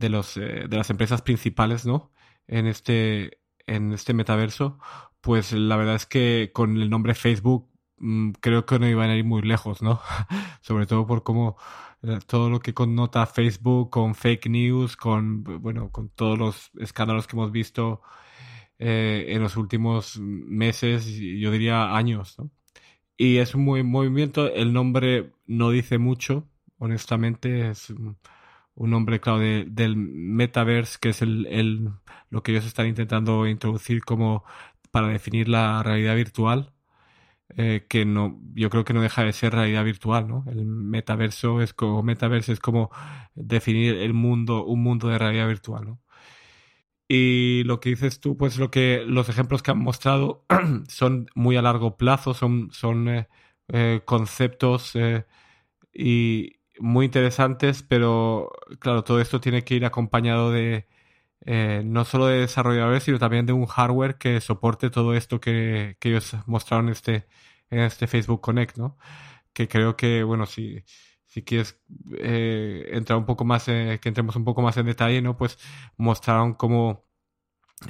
de, 0.00 0.08
los, 0.08 0.34
de 0.34 0.68
las 0.70 0.90
empresas 0.90 1.22
principales, 1.22 1.86
¿no? 1.86 2.10
En 2.48 2.66
este, 2.66 3.38
en 3.66 3.92
este 3.92 4.14
metaverso, 4.14 4.78
pues 5.20 5.52
la 5.52 5.76
verdad 5.76 5.96
es 5.96 6.06
que 6.06 6.50
con 6.52 6.76
el 6.80 6.90
nombre 6.90 7.14
Facebook 7.14 7.68
mm, 7.98 8.32
creo 8.40 8.66
que 8.66 8.78
no 8.78 8.88
iban 8.88 9.10
a 9.10 9.16
ir 9.16 9.24
muy 9.24 9.42
lejos, 9.42 9.82
¿no? 9.82 10.00
Sobre 10.62 10.86
todo 10.86 11.06
por 11.06 11.22
cómo 11.22 11.56
eh, 12.02 12.18
todo 12.26 12.50
lo 12.50 12.60
que 12.60 12.74
connota 12.74 13.26
Facebook 13.26 13.90
con 13.90 14.14
fake 14.14 14.48
news, 14.48 14.96
con 14.96 15.44
bueno, 15.44 15.90
con 15.92 16.08
todos 16.10 16.38
los 16.38 16.70
escándalos 16.78 17.26
que 17.26 17.36
hemos 17.36 17.52
visto 17.52 18.02
eh, 18.78 19.26
en 19.28 19.42
los 19.42 19.56
últimos 19.56 20.18
meses, 20.18 21.06
yo 21.06 21.50
diría 21.50 21.94
años, 21.96 22.38
¿no? 22.38 22.50
Y 23.22 23.36
es 23.36 23.54
un 23.54 23.64
muy 23.64 23.82
movimiento, 23.82 24.50
el 24.50 24.72
nombre 24.72 25.32
no 25.46 25.68
dice 25.70 25.98
mucho, 25.98 26.48
honestamente, 26.78 27.68
es 27.68 27.90
un, 27.90 28.16
nombre, 28.76 29.20
claro, 29.20 29.40
del 29.40 29.96
metaverse, 29.96 30.98
que 30.98 31.10
es 31.10 31.20
el, 31.20 31.90
lo 32.30 32.42
que 32.42 32.52
ellos 32.52 32.64
están 32.64 32.86
intentando 32.86 33.46
introducir 33.46 34.02
como 34.06 34.42
para 34.90 35.08
definir 35.08 35.48
la 35.50 35.82
realidad 35.82 36.16
virtual, 36.16 36.72
eh, 37.56 37.86
que 37.90 38.06
no, 38.06 38.40
yo 38.54 38.70
creo 38.70 38.84
que 38.86 38.94
no 38.94 39.02
deja 39.02 39.22
de 39.24 39.34
ser 39.34 39.52
realidad 39.52 39.84
virtual, 39.84 40.26
¿no? 40.26 40.44
El 40.48 40.64
metaverso 40.64 41.60
es 41.60 41.74
como, 41.74 42.02
metaverso 42.02 42.52
es 42.52 42.60
como 42.60 42.90
definir 43.34 43.96
el 43.96 44.14
mundo, 44.14 44.64
un 44.64 44.82
mundo 44.82 45.08
de 45.08 45.18
realidad 45.18 45.48
virtual, 45.48 45.84
¿no? 45.84 46.00
Y 47.12 47.64
lo 47.64 47.80
que 47.80 47.90
dices 47.90 48.20
tú, 48.20 48.36
pues 48.36 48.56
lo 48.56 48.70
que 48.70 49.02
los 49.04 49.28
ejemplos 49.28 49.62
que 49.64 49.72
han 49.72 49.78
mostrado 49.80 50.44
son 50.88 51.28
muy 51.34 51.56
a 51.56 51.62
largo 51.62 51.96
plazo, 51.96 52.34
son, 52.34 52.70
son 52.72 53.08
eh, 53.08 53.28
eh, 53.68 54.02
conceptos 54.04 54.94
y 55.92 56.60
muy 56.78 57.06
interesantes, 57.06 57.82
pero 57.82 58.52
claro, 58.78 59.04
todo 59.04 59.20
esto 59.20 59.40
tiene 59.40 59.64
que 59.64 59.74
ir 59.74 59.84
acompañado 59.86 60.52
de, 60.52 60.86
eh, 61.46 61.82
no 61.84 62.04
solo 62.04 62.26
de 62.26 62.40
desarrolladores, 62.40 63.04
sino 63.04 63.18
también 63.18 63.46
de 63.46 63.52
un 63.54 63.66
hardware 63.66 64.16
que 64.18 64.40
soporte 64.40 64.90
todo 64.90 65.14
esto 65.14 65.40
que, 65.40 65.96
ellos 66.02 66.36
mostraron 66.46 66.90
este, 66.90 67.26
en 67.70 67.80
este 67.80 68.06
Facebook 68.06 68.40
Connect, 68.40 68.76
¿no? 68.78 68.98
Que 69.52 69.68
creo 69.68 69.96
que, 69.96 70.22
bueno, 70.24 70.46
si, 70.46 70.84
si 71.30 71.42
quieres 71.42 71.80
eh, 72.18 72.90
entrar 72.92 73.18
un 73.18 73.24
poco 73.24 73.46
más, 73.46 73.64
que 73.64 74.00
entremos 74.04 74.36
un 74.36 74.44
poco 74.44 74.60
más 74.60 74.76
en 74.76 74.86
detalle, 74.86 75.22
¿no? 75.22 75.36
Pues 75.38 75.58
mostraron 75.96 76.52
cómo 76.54 77.06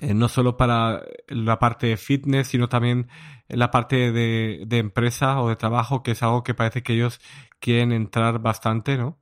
eh, 0.00 0.14
no 0.14 0.28
solo 0.28 0.56
para 0.56 1.02
la 1.26 1.58
parte 1.58 1.88
de 1.88 1.96
fitness, 1.96 2.48
sino 2.48 2.68
también 2.68 3.08
la 3.48 3.72
parte 3.72 4.12
de, 4.12 4.66
empresa 4.78 5.40
o 5.42 5.48
de 5.48 5.56
trabajo, 5.56 6.02
que 6.04 6.12
es 6.12 6.22
algo 6.22 6.44
que 6.44 6.54
parece 6.54 6.82
que 6.84 6.94
ellos 6.94 7.20
quieren 7.58 7.92
entrar 7.92 8.38
bastante, 8.40 8.96
¿no? 8.96 9.18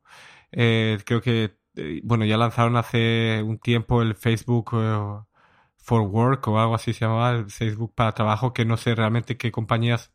creo 0.51 1.21
que 1.23 1.59
eh, 1.79 2.01
bueno, 2.05 2.25
ya 2.25 2.37
lanzaron 2.37 2.77
hace 2.77 3.43
un 3.43 3.59
tiempo 3.59 4.03
el 4.03 4.17
Facebook 4.17 4.71
eh, 4.75 5.23
for 5.77 6.03
Work 6.03 6.49
o 6.49 6.59
algo 6.59 6.75
así 6.75 6.93
se 6.93 7.01
llamaba, 7.05 7.31
el 7.31 7.51
Facebook 7.51 7.95
para 7.95 8.13
trabajo, 8.13 8.53
que 8.53 8.65
no 8.65 8.77
sé 8.77 8.95
realmente 8.97 9.37
qué 9.37 9.53
compañías 9.53 10.13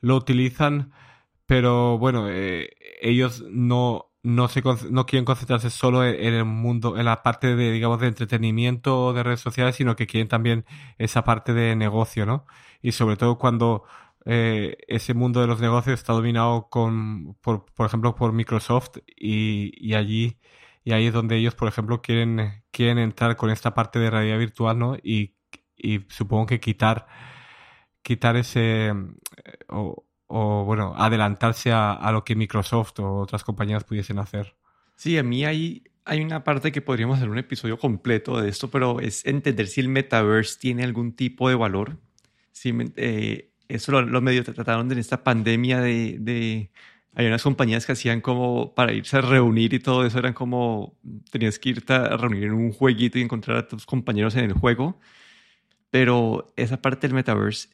lo 0.00 0.16
utilizan, 0.16 0.92
pero 1.48 1.98
bueno, 1.98 2.28
eh, 2.30 2.70
ellos 3.00 3.44
no, 3.50 4.12
no, 4.22 4.48
se, 4.48 4.62
no 4.90 5.06
quieren 5.06 5.24
concentrarse 5.24 5.70
solo 5.70 6.04
en, 6.04 6.34
el 6.34 6.44
mundo, 6.44 6.98
en 6.98 7.06
la 7.06 7.22
parte 7.22 7.56
de, 7.56 7.72
digamos, 7.72 8.00
de 8.00 8.08
entretenimiento 8.08 9.12
de 9.12 9.22
redes 9.24 9.40
sociales, 9.40 9.76
sino 9.76 9.96
que 9.96 10.06
quieren 10.06 10.28
también 10.28 10.64
esa 10.98 11.24
parte 11.24 11.54
de 11.54 11.76
negocio, 11.76 12.26
¿no? 12.26 12.46
Y 12.82 12.92
sobre 12.92 13.16
todo 13.16 13.38
cuando 13.38 13.84
ese 14.24 15.14
mundo 15.14 15.40
de 15.40 15.46
los 15.46 15.60
negocios 15.60 15.98
está 15.98 16.12
dominado 16.12 16.68
con, 16.68 17.34
por, 17.40 17.64
por 17.74 17.86
ejemplo, 17.86 18.14
por 18.14 18.32
Microsoft 18.32 18.98
y, 19.16 19.72
y 19.74 19.94
allí 19.94 20.38
y 20.88 20.92
ahí 20.92 21.06
es 21.08 21.12
donde 21.12 21.36
ellos, 21.36 21.54
por 21.54 21.68
ejemplo, 21.68 22.00
quieren, 22.00 22.64
quieren 22.70 22.96
entrar 22.98 23.36
con 23.36 23.50
esta 23.50 23.74
parte 23.74 23.98
de 23.98 24.10
realidad 24.10 24.38
virtual, 24.38 24.78
¿no? 24.78 24.96
Y, 25.02 25.36
y 25.76 26.06
supongo 26.08 26.46
que 26.46 26.60
quitar, 26.60 27.06
quitar 28.02 28.36
ese, 28.36 28.88
eh, 28.88 28.94
o 30.28 30.64
bueno, 30.64 30.94
adelantarse 30.96 31.72
a, 31.72 31.92
a, 31.92 32.12
lo 32.12 32.24
que 32.24 32.36
Microsoft 32.36 33.00
o 33.00 33.16
otras 33.16 33.44
compañías 33.44 33.84
pudiesen 33.84 34.18
hacer. 34.18 34.54
Sí, 34.94 35.18
a 35.18 35.22
mí 35.22 35.44
hay, 35.44 35.84
hay 36.04 36.20
una 36.20 36.44
parte 36.44 36.70
que 36.70 36.82
podríamos 36.82 37.16
hacer 37.16 37.28
un 37.28 37.38
episodio 37.38 37.78
completo 37.78 38.40
de 38.40 38.48
esto, 38.48 38.70
pero 38.70 39.00
es 39.00 39.24
entender 39.26 39.66
si 39.66 39.80
el 39.80 39.88
metaverse 39.88 40.58
tiene 40.58 40.84
algún 40.84 41.12
tipo 41.12 41.48
de 41.48 41.54
valor. 41.54 41.98
Si, 42.52 42.72
eh, 42.96 43.50
eso 43.68 43.92
lo, 43.92 44.02
lo 44.02 44.20
medio 44.20 44.44
trataron 44.44 44.90
en 44.92 44.98
esta 44.98 45.22
pandemia 45.22 45.80
de, 45.80 46.16
de 46.18 46.70
hay 47.14 47.26
unas 47.26 47.42
compañías 47.42 47.84
que 47.84 47.92
hacían 47.92 48.20
como 48.20 48.74
para 48.74 48.92
irse 48.92 49.16
a 49.16 49.20
reunir 49.20 49.74
y 49.74 49.80
todo 49.80 50.06
eso 50.06 50.18
eran 50.18 50.34
como 50.34 50.96
tenías 51.30 51.58
que 51.58 51.70
irte 51.70 51.92
a 51.92 52.16
reunir 52.16 52.44
en 52.44 52.52
un 52.52 52.72
jueguito 52.72 53.18
y 53.18 53.22
encontrar 53.22 53.56
a 53.56 53.66
tus 53.66 53.86
compañeros 53.86 54.36
en 54.36 54.44
el 54.44 54.52
juego. 54.52 55.00
Pero 55.90 56.52
esa 56.56 56.80
parte 56.80 57.08
del 57.08 57.14
metaverse 57.14 57.70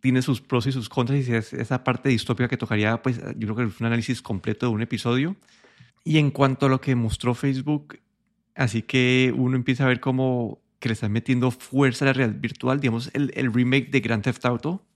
tiene 0.00 0.22
sus 0.22 0.40
pros 0.40 0.66
y 0.66 0.72
sus 0.72 0.88
contras 0.88 1.28
y 1.28 1.34
es 1.34 1.52
esa 1.52 1.84
parte 1.84 2.08
distópica 2.08 2.48
que 2.48 2.56
tocaría, 2.56 3.02
pues 3.02 3.20
yo 3.36 3.54
creo 3.54 3.56
que 3.56 3.64
es 3.64 3.80
un 3.80 3.86
análisis 3.86 4.22
completo 4.22 4.66
de 4.66 4.72
un 4.72 4.82
episodio. 4.82 5.36
Y 6.04 6.18
en 6.18 6.30
cuanto 6.30 6.66
a 6.66 6.68
lo 6.68 6.80
que 6.80 6.94
mostró 6.94 7.34
Facebook, 7.34 7.98
así 8.54 8.82
que 8.82 9.32
uno 9.36 9.56
empieza 9.56 9.84
a 9.84 9.88
ver 9.88 10.00
como 10.00 10.60
que 10.78 10.88
le 10.88 10.92
están 10.94 11.12
metiendo 11.12 11.50
fuerza 11.50 12.04
a 12.04 12.06
la 12.06 12.12
realidad 12.12 12.40
virtual, 12.40 12.80
digamos, 12.80 13.10
el, 13.12 13.32
el 13.34 13.52
remake 13.52 13.90
de 13.90 14.00
Grand 14.00 14.22
Theft 14.22 14.44
Auto. 14.44 14.86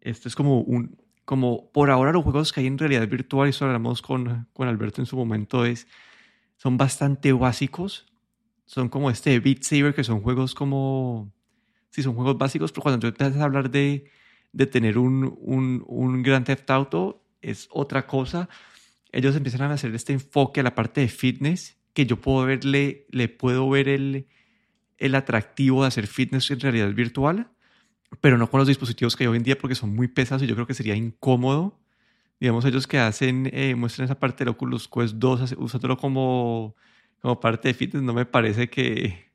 Esto 0.00 0.28
es 0.28 0.34
como 0.34 0.60
un, 0.60 0.96
como 1.24 1.70
por 1.72 1.90
ahora 1.90 2.12
los 2.12 2.22
juegos 2.22 2.52
que 2.52 2.60
hay 2.60 2.66
en 2.66 2.78
realidad 2.78 3.06
virtual, 3.08 3.48
y 3.48 3.50
eso 3.50 3.64
hablamos 3.64 4.00
con, 4.00 4.48
con 4.52 4.68
Alberto 4.68 5.02
en 5.02 5.06
su 5.06 5.16
momento, 5.16 5.64
es, 5.64 5.86
son 6.56 6.76
bastante 6.76 7.32
básicos. 7.32 8.06
Son 8.64 8.88
como 8.88 9.10
este 9.10 9.38
Beat 9.40 9.62
Saber, 9.62 9.94
que 9.94 10.04
son 10.04 10.20
juegos 10.20 10.54
como... 10.54 11.32
Sí, 11.90 12.02
son 12.02 12.14
juegos 12.14 12.36
básicos, 12.36 12.70
pero 12.70 12.82
cuando 12.82 13.00
tú 13.00 13.06
empiezas 13.06 13.36
a 13.38 13.44
hablar 13.44 13.70
de, 13.70 14.10
de 14.52 14.66
tener 14.66 14.98
un, 14.98 15.36
un, 15.40 15.84
un 15.86 16.22
Grand 16.22 16.46
Theft 16.46 16.70
Auto, 16.70 17.24
es 17.42 17.68
otra 17.70 18.06
cosa. 18.06 18.48
Ellos 19.12 19.36
empiezan 19.36 19.62
a 19.62 19.74
hacer 19.74 19.94
este 19.94 20.12
enfoque 20.12 20.60
a 20.60 20.62
la 20.62 20.74
parte 20.74 21.00
de 21.00 21.08
fitness, 21.08 21.76
que 21.92 22.06
yo 22.06 22.20
puedo 22.20 22.44
verle, 22.44 23.06
le 23.10 23.28
puedo 23.28 23.68
ver 23.68 23.88
el, 23.88 24.26
el 24.98 25.14
atractivo 25.14 25.82
de 25.82 25.88
hacer 25.88 26.06
fitness 26.06 26.50
en 26.50 26.60
realidad 26.60 26.92
virtual 26.92 27.50
pero 28.20 28.38
no 28.38 28.50
con 28.50 28.58
los 28.58 28.68
dispositivos 28.68 29.16
que 29.16 29.24
hay 29.24 29.28
hoy 29.28 29.36
en 29.36 29.42
día 29.42 29.58
porque 29.58 29.74
son 29.74 29.94
muy 29.94 30.08
pesados 30.08 30.42
y 30.42 30.46
yo 30.46 30.54
creo 30.54 30.66
que 30.66 30.74
sería 30.74 30.94
incómodo. 30.94 31.78
Digamos, 32.40 32.64
ellos 32.64 32.86
que 32.86 32.98
hacen, 32.98 33.50
eh, 33.52 33.74
muestran 33.74 34.06
esa 34.06 34.18
parte 34.18 34.44
del 34.44 34.50
Oculus 34.50 34.88
Quest 34.88 35.14
2 35.16 35.56
usándolo 35.58 35.96
como, 35.96 36.76
como 37.20 37.40
parte 37.40 37.68
de 37.68 37.74
fitness, 37.74 38.02
no 38.02 38.14
me 38.14 38.26
parece 38.26 38.70
que 38.70 39.28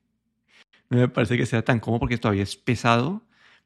no 0.90 0.98
me 0.98 1.08
parece 1.08 1.36
que 1.36 1.46
sea 1.46 1.62
tan 1.62 1.80
cómodo 1.80 2.00
porque 2.00 2.18
todavía 2.18 2.42
es 2.42 2.56
pesado. 2.56 3.22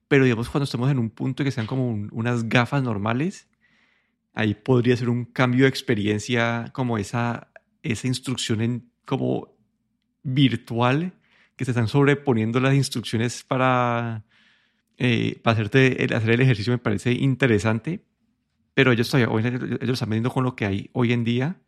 Pero 0.09 0.25
digamos, 0.25 0.49
cuando 0.49 0.65
estamos 0.65 0.91
en 0.91 0.99
un 0.99 1.11
punto 1.11 1.45
que 1.45 1.51
sean 1.51 1.67
como 1.67 1.91
unas 2.11 2.49
gafas 2.49 2.83
normales, 2.83 3.49
ahí 4.33 4.55
podría 4.55 4.97
ser 4.97 5.11
un 5.11 5.27
cambio 5.27 5.65
de 5.65 5.69
experiencia, 5.69 6.71
como 6.73 6.99
esa, 6.99 7.53
esa 7.83 8.07
instrucción 8.07 8.61
en, 8.63 8.91
como 9.05 9.55
virtual, 10.23 11.15
que 11.57 11.65
se 11.65 11.73
están 11.73 11.89
sobreponiendo 11.89 12.61
las 12.61 12.75
instrucciones 12.75 13.43
para, 13.43 14.25
eh, 14.97 15.41
para 15.43 15.55
hacerte, 15.55 16.07
hacer 16.15 16.31
el 16.31 16.41
ejercicio 16.41 16.73
me 16.73 16.79
parece 16.79 17.13
interesante, 17.13 18.05
pero 18.75 18.93
ellos 18.93 19.11
todavía 19.11 19.51
ellos 19.81 19.95
están 19.95 20.11
vendiendo 20.11 20.31
con 20.31 20.45
lo 20.45 20.55
que 20.55 20.67
hay 20.67 20.91
hoy 20.93 21.13
en 21.13 21.25
día. 21.25 21.61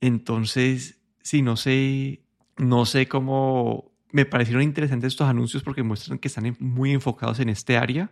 Entonces, 0.00 1.00
sí, 1.22 1.42
no 1.42 1.56
sé, 1.56 2.22
no 2.56 2.86
sé 2.86 3.08
cómo 3.08 3.89
me 4.12 4.24
parecieron 4.24 4.62
interesantes 4.62 5.12
estos 5.12 5.28
anuncios 5.28 5.62
porque 5.62 5.82
muestran 5.82 6.18
que 6.18 6.28
están 6.28 6.56
muy 6.58 6.92
enfocados 6.92 7.40
en 7.40 7.48
este 7.48 7.76
área. 7.76 8.10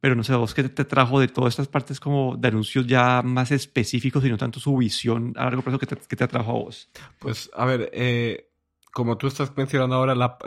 Pero 0.00 0.14
no 0.14 0.22
sé, 0.22 0.32
vos 0.34 0.54
qué 0.54 0.62
te 0.62 0.84
trajo 0.84 1.18
de 1.18 1.26
todas 1.26 1.54
estas 1.54 1.66
partes 1.66 1.98
como 1.98 2.36
de 2.36 2.48
anuncios 2.48 2.86
ya 2.86 3.22
más 3.22 3.50
específicos 3.50 4.24
y 4.24 4.30
no 4.30 4.36
tanto 4.36 4.60
su 4.60 4.76
visión 4.76 5.34
a 5.36 5.44
largo 5.44 5.62
plazo 5.62 5.78
que 5.80 5.86
te, 5.86 5.96
que 5.96 6.14
te 6.14 6.22
atrajo 6.22 6.50
a 6.50 6.54
vos. 6.54 6.88
Pues, 7.18 7.50
a 7.52 7.64
ver, 7.64 7.90
eh, 7.92 8.48
como 8.92 9.18
tú 9.18 9.26
estás 9.26 9.56
mencionando 9.56 9.96
ahora, 9.96 10.14
la, 10.14 10.38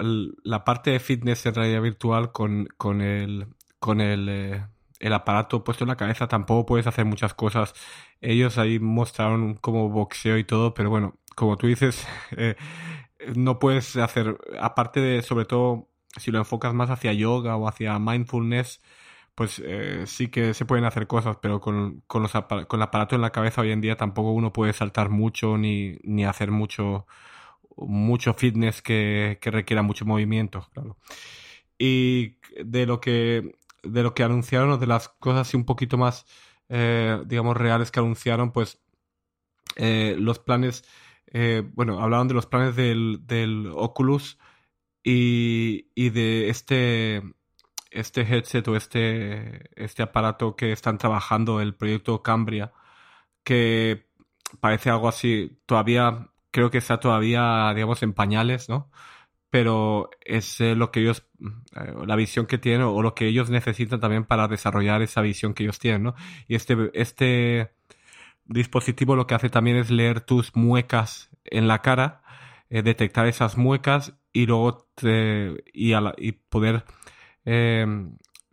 la, 0.43 0.63
parte 0.63 0.91
de 0.91 0.99
fitness 1.01 1.45
en 1.45 1.55
realidad 1.55 1.81
virtual 1.81 2.31
con, 2.31 2.69
con 2.77 3.01
el, 3.01 3.47
con 3.79 3.99
el, 3.99 4.29
eh, 4.29 4.65
el 4.99 5.13
aparato 5.13 5.63
puesto 5.63 5.83
en 5.83 5.89
la 5.89 5.97
cabeza 5.97 6.27
tampoco 6.27 6.65
puedes 6.65 6.87
hacer 6.87 7.05
muchas 7.05 7.33
cosas. 7.33 7.73
Ellos 8.21 8.57
ahí 8.57 8.79
mostraron 8.79 9.55
como 9.55 9.89
boxeo 9.89 10.37
y 10.37 10.43
todo, 10.43 10.73
pero 10.73 10.89
bueno, 10.89 11.15
como 11.35 11.57
tú 11.57 11.67
dices, 11.67 12.07
eh, 12.37 12.55
no 13.35 13.59
puedes 13.59 13.95
hacer, 13.97 14.37
aparte 14.59 14.99
de, 14.99 15.21
sobre 15.21 15.45
todo, 15.45 15.89
si 16.17 16.31
lo 16.31 16.39
enfocas 16.39 16.73
más 16.73 16.89
hacia 16.89 17.13
yoga 17.13 17.55
o 17.55 17.67
hacia 17.67 17.97
mindfulness, 17.99 18.81
pues 19.35 19.61
eh, 19.65 20.03
sí 20.07 20.27
que 20.29 20.53
se 20.53 20.65
pueden 20.65 20.85
hacer 20.85 21.07
cosas, 21.07 21.37
pero 21.41 21.61
con, 21.61 22.03
con, 22.07 22.21
los, 22.23 22.31
con 22.31 22.79
el 22.79 22.81
aparato 22.83 23.15
en 23.15 23.21
la 23.21 23.31
cabeza 23.31 23.61
hoy 23.61 23.71
en 23.71 23.81
día 23.81 23.95
tampoco 23.97 24.31
uno 24.31 24.53
puede 24.53 24.73
saltar 24.73 25.09
mucho 25.09 25.57
ni, 25.57 25.97
ni 26.03 26.25
hacer 26.25 26.51
mucho 26.51 27.07
mucho 27.77 28.33
fitness 28.33 28.81
que, 28.81 29.39
que 29.41 29.51
requiera 29.51 29.81
mucho 29.81 30.05
movimiento. 30.05 30.67
Y 31.77 32.37
de 32.63 32.85
lo 32.85 33.01
que 33.01 33.55
de 33.83 34.03
lo 34.03 34.13
que 34.13 34.23
anunciaron 34.23 34.71
o 34.71 34.77
de 34.77 34.87
las 34.87 35.09
cosas 35.09 35.47
así 35.47 35.57
un 35.57 35.65
poquito 35.65 35.97
más 35.97 36.25
eh, 36.69 37.21
digamos 37.25 37.57
reales 37.57 37.91
que 37.91 37.99
anunciaron, 37.99 38.51
pues 38.51 38.79
eh, 39.75 40.15
los 40.17 40.39
planes 40.39 40.85
eh, 41.31 41.63
bueno, 41.73 42.01
hablaban 42.01 42.27
de 42.27 42.33
los 42.33 42.45
planes 42.45 42.75
del, 42.75 43.25
del 43.25 43.67
Oculus 43.73 44.37
y, 45.03 45.87
y, 45.95 46.09
de 46.09 46.49
este, 46.49 47.23
este 47.91 48.21
headset 48.21 48.67
o 48.67 48.75
este, 48.75 49.69
este 49.81 50.03
aparato 50.03 50.55
que 50.55 50.71
están 50.73 50.97
trabajando, 50.97 51.61
el 51.61 51.75
proyecto 51.75 52.21
Cambria, 52.21 52.73
que 53.43 54.07
parece 54.59 54.89
algo 54.89 55.07
así, 55.07 55.59
todavía, 55.65 56.29
creo 56.51 56.71
que 56.71 56.79
está 56.79 56.99
todavía, 56.99 57.71
digamos, 57.73 58.03
en 58.03 58.13
pañales, 58.13 58.69
¿no? 58.69 58.91
Pero 59.49 60.09
es 60.21 60.61
eh, 60.61 60.75
lo 60.75 60.91
que 60.91 61.01
ellos, 61.01 61.27
eh, 61.75 61.93
la 62.05 62.15
visión 62.15 62.45
que 62.45 62.57
tienen 62.57 62.83
o 62.83 63.01
lo 63.01 63.15
que 63.15 63.27
ellos 63.27 63.49
necesitan 63.49 63.99
también 63.99 64.25
para 64.25 64.47
desarrollar 64.47 65.01
esa 65.01 65.21
visión 65.21 65.53
que 65.53 65.63
ellos 65.63 65.79
tienen, 65.79 66.03
¿no? 66.03 66.15
Y 66.47 66.55
este, 66.55 66.91
este 66.93 67.71
dispositivo 68.51 69.15
lo 69.15 69.27
que 69.27 69.35
hace 69.35 69.49
también 69.49 69.77
es 69.77 69.89
leer 69.89 70.21
tus 70.21 70.55
muecas 70.55 71.29
en 71.45 71.67
la 71.67 71.79
cara, 71.79 72.23
eh, 72.69 72.81
detectar 72.81 73.27
esas 73.27 73.57
muecas 73.57 74.13
y 74.33 74.45
luego 74.45 74.87
y, 75.73 75.93
y, 75.93 76.31
poder 76.49 76.85
eh, 77.45 77.85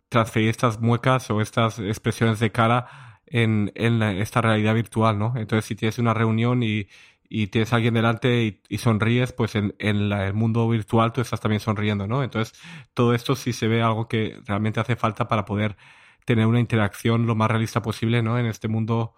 transferir 0.09 0.49
estas 0.49 0.79
muecas 0.79 1.29
o 1.29 1.41
estas 1.41 1.79
expresiones 1.79 2.39
de 2.39 2.51
cara 2.51 3.21
en, 3.25 3.71
en 3.75 4.01
esta 4.01 4.41
realidad 4.41 4.73
virtual, 4.73 5.19
¿no? 5.19 5.33
Entonces, 5.37 5.65
si 5.65 5.75
tienes 5.75 5.99
una 5.99 6.13
reunión 6.13 6.63
y, 6.63 6.87
y 7.29 7.47
tienes 7.47 7.71
a 7.71 7.75
alguien 7.75 7.93
delante 7.93 8.61
y, 8.67 8.77
sonríes, 8.79 9.33
pues 9.33 9.55
en, 9.55 9.75
en 9.77 10.11
el 10.11 10.33
mundo 10.33 10.67
virtual 10.67 11.13
tú 11.13 11.21
estás 11.21 11.39
también 11.39 11.59
sonriendo, 11.59 12.07
¿no? 12.07 12.23
Entonces, 12.23 12.59
todo 12.93 13.13
esto 13.13 13.35
sí 13.35 13.53
se 13.53 13.67
ve 13.67 13.83
algo 13.83 14.07
que 14.07 14.39
realmente 14.45 14.79
hace 14.79 14.95
falta 14.95 15.27
para 15.27 15.45
poder 15.45 15.77
tener 16.25 16.47
una 16.47 16.59
interacción 16.59 17.27
lo 17.27 17.35
más 17.35 17.49
realista 17.49 17.81
posible, 17.81 18.23
¿no? 18.23 18.39
En 18.39 18.47
este 18.47 18.67
mundo 18.67 19.13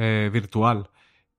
eh, 0.00 0.30
virtual. 0.32 0.90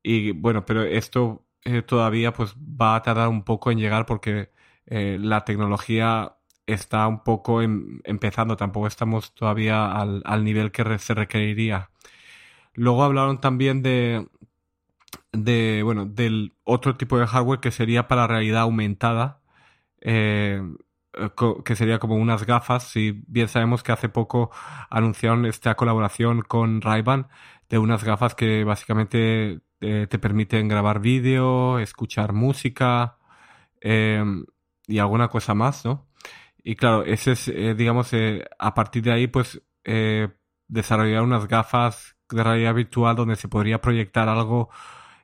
Y 0.03 0.31
bueno, 0.31 0.65
pero 0.65 0.83
esto 0.83 1.45
eh, 1.65 1.81
todavía 1.81 2.33
pues 2.33 2.55
va 2.55 2.95
a 2.95 3.01
tardar 3.03 3.27
un 3.29 3.43
poco 3.43 3.71
en 3.71 3.79
llegar 3.79 4.05
porque 4.05 4.51
eh, 4.85 5.17
la 5.19 5.45
tecnología 5.45 6.35
está 6.67 7.07
un 7.07 7.23
poco 7.23 7.61
em, 7.63 8.01
empezando, 8.03 8.57
tampoco 8.57 8.87
estamos 8.87 9.33
todavía 9.35 9.91
al, 9.91 10.21
al 10.25 10.43
nivel 10.43 10.71
que 10.71 10.99
se 10.99 11.13
requeriría. 11.15 11.89
Luego 12.75 13.03
hablaron 13.03 13.41
también 13.41 13.81
de, 13.81 14.27
de, 15.33 15.81
bueno, 15.83 16.05
del 16.05 16.53
otro 16.63 16.97
tipo 16.97 17.17
de 17.19 17.27
hardware 17.27 17.59
que 17.61 17.71
sería 17.71 18.07
para 18.07 18.27
realidad 18.27 18.61
aumentada, 18.61 19.41
que 21.65 21.75
sería 21.75 21.99
como 21.99 22.15
unas 22.15 22.45
gafas. 22.45 22.83
Si 22.83 23.23
bien 23.27 23.47
sabemos 23.47 23.83
que 23.83 23.91
hace 23.91 24.09
poco 24.09 24.51
anunciaron 24.89 25.45
esta 25.45 25.75
colaboración 25.75 26.41
con 26.41 26.81
ray 26.81 27.03
de 27.69 27.77
unas 27.77 28.03
gafas 28.03 28.35
que 28.35 28.63
básicamente 28.63 29.61
eh, 29.81 30.07
te 30.09 30.19
permiten 30.19 30.67
grabar 30.67 30.99
vídeo, 30.99 31.79
escuchar 31.79 32.33
música 32.33 33.17
em, 33.81 34.45
y 34.87 34.99
alguna 34.99 35.29
cosa 35.29 35.55
más, 35.55 35.85
¿no? 35.85 36.07
Y 36.63 36.75
claro, 36.75 37.03
ese 37.03 37.31
es, 37.33 37.47
eh, 37.47 37.73
digamos, 37.75 38.13
eh, 38.13 38.45
a 38.59 38.73
partir 38.75 39.03
de 39.03 39.13
ahí, 39.13 39.27
pues, 39.27 39.61
desarrollar 40.67 41.23
unas 41.23 41.47
gafas 41.47 42.15
de 42.29 42.43
realidad 42.43 42.75
virtual 42.75 43.15
donde 43.15 43.35
se 43.35 43.47
podría 43.47 43.81
proyectar 43.81 44.29
algo 44.29 44.69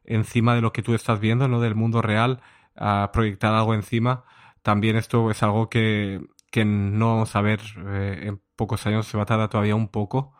encima 0.04 0.56
de 0.56 0.62
lo 0.62 0.74
que 0.74 0.82
tú 0.84 0.94
estás 0.96 1.20
viendo, 1.20 1.48
¿no? 1.48 1.62
Del 1.62 1.76
mundo 1.76 2.02
real, 2.02 2.42
proyectar 3.14 3.54
algo 3.54 3.74
encima. 3.76 4.26
También 4.68 4.98
esto 4.98 5.32
es 5.32 5.42
algo 5.44 5.70
que, 5.70 6.20
que 6.52 6.66
no 6.66 7.08
vamos 7.14 7.34
a 7.38 7.42
ver 7.42 7.62
en 7.78 8.42
pocos 8.58 8.86
años, 8.86 9.08
se 9.08 9.16
va 9.16 9.24
a 9.24 9.26
tardar 9.26 9.48
todavía 9.50 9.76
un 9.76 9.88
poco. 9.88 10.34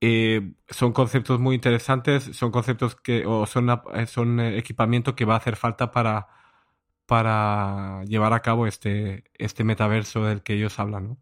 Eh, 0.00 0.54
son 0.68 0.92
conceptos 0.92 1.38
muy 1.38 1.54
interesantes, 1.54 2.24
son 2.24 2.50
conceptos 2.50 2.96
que, 2.96 3.24
o 3.26 3.46
son, 3.46 3.70
eh, 3.94 4.06
son 4.06 4.40
eh, 4.40 4.58
equipamiento 4.58 5.14
que 5.14 5.24
va 5.24 5.34
a 5.34 5.36
hacer 5.36 5.54
falta 5.54 5.92
para, 5.92 6.26
para 7.06 8.02
llevar 8.04 8.32
a 8.32 8.42
cabo 8.42 8.66
este, 8.66 9.24
este 9.34 9.62
metaverso 9.62 10.24
del 10.24 10.42
que 10.42 10.54
ellos 10.54 10.80
hablan, 10.80 11.08
¿no? 11.08 11.18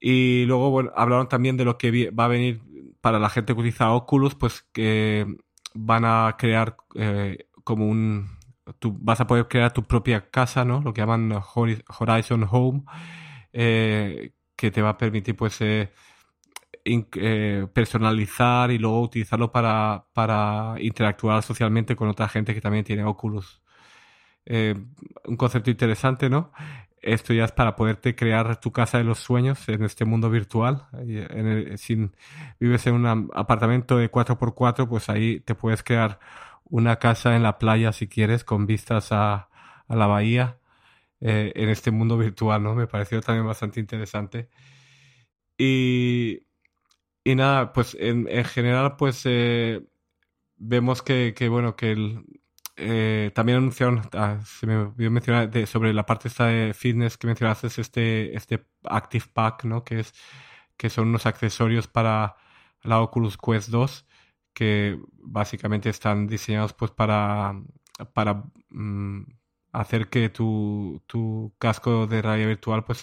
Y 0.00 0.46
luego, 0.46 0.70
bueno, 0.70 0.92
hablaron 0.96 1.28
también 1.28 1.56
de 1.56 1.64
lo 1.64 1.78
que 1.78 2.10
va 2.10 2.24
a 2.24 2.28
venir 2.28 2.60
para 3.00 3.20
la 3.20 3.30
gente 3.30 3.54
que 3.54 3.60
utiliza 3.60 3.92
Oculus, 3.92 4.34
pues 4.34 4.62
que 4.72 5.26
van 5.74 6.04
a 6.04 6.36
crear 6.38 6.76
como 7.64 7.86
un... 7.88 8.37
Tú 8.78 8.96
vas 9.00 9.20
a 9.20 9.26
poder 9.26 9.48
crear 9.48 9.72
tu 9.72 9.84
propia 9.84 10.30
casa, 10.30 10.64
¿no? 10.64 10.80
Lo 10.80 10.92
que 10.92 11.00
llaman 11.00 11.32
Horizon 11.54 12.46
Home, 12.50 12.82
que 13.52 14.70
te 14.70 14.82
va 14.82 14.90
a 14.90 14.98
permitir, 14.98 15.36
pues, 15.36 15.60
eh, 15.60 15.90
personalizar 17.72 18.70
y 18.70 18.78
luego 18.78 19.02
utilizarlo 19.02 19.52
para, 19.52 20.06
para, 20.12 20.74
interactuar 20.80 21.42
socialmente 21.42 21.96
con 21.96 22.08
otra 22.08 22.28
gente 22.28 22.54
que 22.54 22.60
también 22.60 22.84
tiene 22.84 23.04
Oculus. 23.04 23.62
Eh, 24.46 24.74
un 25.26 25.36
concepto 25.36 25.70
interesante, 25.70 26.30
¿no? 26.30 26.52
Esto 27.02 27.34
ya 27.34 27.44
es 27.44 27.52
para 27.52 27.76
poderte 27.76 28.14
crear 28.14 28.60
tu 28.60 28.72
casa 28.72 28.98
de 28.98 29.04
los 29.04 29.18
sueños 29.18 29.68
en 29.68 29.84
este 29.84 30.04
mundo 30.04 30.30
virtual. 30.30 30.86
En 30.92 32.12
vives 32.58 32.86
en 32.86 32.94
un 32.94 33.30
apartamento 33.34 33.98
de 33.98 34.10
4x4, 34.10 34.88
pues 34.88 35.08
ahí 35.08 35.40
te 35.40 35.54
puedes 35.54 35.82
crear 35.82 36.18
una 36.70 36.96
casa 36.98 37.36
en 37.36 37.42
la 37.42 37.58
playa 37.58 37.92
si 37.92 38.08
quieres, 38.08 38.44
con 38.44 38.66
vistas 38.66 39.12
a, 39.12 39.48
a 39.88 39.96
la 39.96 40.06
bahía, 40.06 40.60
eh, 41.20 41.52
en 41.56 41.68
este 41.70 41.90
mundo 41.90 42.18
virtual, 42.18 42.62
¿no? 42.62 42.74
Me 42.74 42.86
pareció 42.86 43.20
también 43.20 43.46
bastante 43.46 43.80
interesante. 43.80 44.48
Y 45.58 46.48
y 47.28 47.34
nada, 47.34 47.72
pues 47.74 47.94
en, 48.00 48.26
en 48.30 48.44
general, 48.46 48.96
pues 48.96 49.22
eh, 49.26 49.82
vemos 50.56 51.02
que, 51.02 51.34
que, 51.36 51.48
bueno, 51.50 51.76
que 51.76 51.92
el, 51.92 52.24
eh, 52.76 53.32
también 53.34 53.58
anunciaron, 53.58 54.02
ah, 54.14 54.40
se 54.46 54.66
me 54.66 54.76
olvidó 54.78 55.10
mencionar 55.10 55.66
sobre 55.66 55.92
la 55.92 56.06
parte 56.06 56.28
esta 56.28 56.46
de 56.46 56.72
fitness 56.74 57.18
que 57.18 57.26
mencionaste, 57.26 57.66
es 57.68 57.78
este, 57.78 58.36
este 58.36 58.66
Active 58.84 59.26
Pack, 59.34 59.64
¿no? 59.64 59.84
Que 59.84 60.00
es, 60.00 60.14
que 60.78 60.90
son 60.90 61.08
unos 61.08 61.26
accesorios 61.26 61.86
para 61.88 62.36
la 62.82 63.00
Oculus 63.02 63.36
Quest 63.36 63.68
2 63.70 64.06
que 64.58 64.98
básicamente 65.12 65.90
están 65.90 66.26
diseñados 66.26 66.72
pues 66.74 66.90
para, 66.90 67.54
para 68.14 68.44
mm, 68.70 69.22
hacer 69.72 70.08
que 70.08 70.28
tu, 70.30 71.02
tu 71.06 71.54
casco 71.58 72.06
de 72.06 72.22
realidad 72.22 72.48
virtual 72.48 72.84
pues 72.84 73.02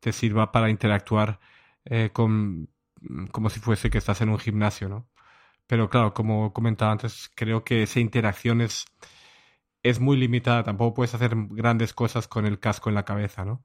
te 0.00 0.12
sirva 0.12 0.52
para 0.52 0.70
interactuar 0.70 1.40
eh, 1.84 2.10
con 2.12 2.68
Mm, 3.02 3.26
como 3.26 3.50
si 3.50 3.60
fuese 3.60 3.90
que 3.90 3.98
estás 3.98 4.20
en 4.20 4.28
un 4.30 4.38
gimnasio, 4.38 4.88
¿no? 4.88 5.08
Pero 5.66 5.90
claro, 5.90 6.14
como 6.14 6.52
comentaba 6.52 6.92
antes, 6.92 7.30
creo 7.34 7.64
que 7.64 7.82
esa 7.84 8.00
interacción 8.00 8.60
es, 8.60 8.86
es 9.82 10.00
muy 10.00 10.16
limitada. 10.16 10.64
Tampoco 10.64 10.94
puedes 10.94 11.14
hacer 11.14 11.32
grandes 11.50 11.94
cosas 11.94 12.28
con 12.28 12.46
el 12.46 12.60
casco 12.60 12.88
en 12.90 12.96
la 12.96 13.04
cabeza, 13.04 13.44
¿no? 13.44 13.64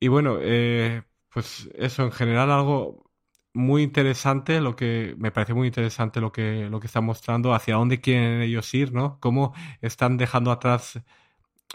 Y 0.00 0.08
bueno, 0.08 0.38
eh, 0.40 1.04
pues 1.30 1.70
eso, 1.76 2.04
en 2.04 2.12
general 2.12 2.50
algo 2.52 3.10
muy 3.54 3.82
interesante, 3.82 4.60
lo 4.60 4.76
que 4.76 5.14
me 5.18 5.30
parece 5.30 5.54
muy 5.54 5.68
interesante 5.68 6.20
lo 6.20 6.32
que, 6.32 6.68
lo 6.70 6.80
que 6.80 6.88
están 6.88 7.04
mostrando, 7.04 7.54
hacia 7.54 7.76
dónde 7.76 8.00
quieren 8.00 8.42
ellos 8.42 8.72
ir, 8.74 8.92
¿no? 8.92 9.18
Cómo 9.20 9.54
están 9.80 10.16
dejando 10.18 10.50
atrás, 10.50 11.00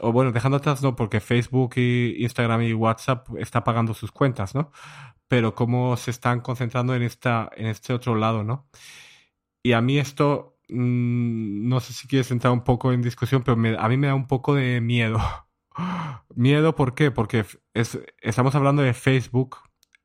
o 0.01 0.11
bueno, 0.11 0.31
dejando 0.31 0.57
atrás 0.57 0.83
no, 0.83 0.95
porque 0.95 1.19
Facebook 1.21 1.73
y 1.77 2.23
Instagram 2.23 2.61
y 2.63 2.73
WhatsApp 2.73 3.27
está 3.37 3.63
pagando 3.63 3.93
sus 3.93 4.11
cuentas, 4.11 4.55
¿no? 4.55 4.71
pero 5.29 5.55
cómo 5.55 5.95
se 5.95 6.11
están 6.11 6.41
concentrando 6.41 6.95
en, 6.95 7.03
esta, 7.03 7.49
en 7.55 7.67
este 7.67 7.93
otro 7.93 8.15
lado, 8.15 8.43
¿no? 8.43 8.67
Y 9.63 9.73
a 9.73 9.81
mí 9.81 9.99
esto, 9.99 10.57
mm, 10.69 11.69
no 11.69 11.79
sé 11.79 11.93
si 11.93 12.07
quieres 12.07 12.31
entrar 12.31 12.51
un 12.51 12.63
poco 12.63 12.91
en 12.91 13.01
discusión, 13.01 13.43
pero 13.43 13.53
a 13.79 13.89
mí 13.89 13.97
me 13.97 14.07
da 14.07 14.15
un 14.15 14.27
poco 14.27 14.55
de 14.55 14.81
miedo. 14.81 15.19
miedo, 16.35 16.75
¿por 16.75 16.95
qué? 16.95 17.11
Porque 17.11 17.45
es, 17.73 17.99
estamos 18.21 18.55
hablando 18.55 18.81
de 18.81 18.93
Facebook, 18.93 19.57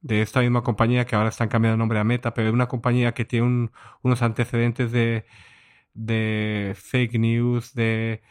de 0.05 0.23
esta 0.23 0.41
misma 0.43 0.63
compañía 0.63 1.07
que 1.07 1.17
ahora 1.17 1.31
están 1.31 1.49
cambiando 1.49 1.75
el 1.75 1.79
nombre 1.81 1.99
a 1.99 2.05
Meta, 2.05 2.35
pero 2.35 2.49
de 2.49 2.53
una 2.55 2.69
compañía 2.69 3.15
que 3.15 3.25
tiene 3.25 3.71
unos 4.03 4.23
antecedentes 4.23 4.93
de, 4.93 5.25
de 5.95 6.75
fake 6.77 7.19
news, 7.19 7.75
de, 7.75 8.23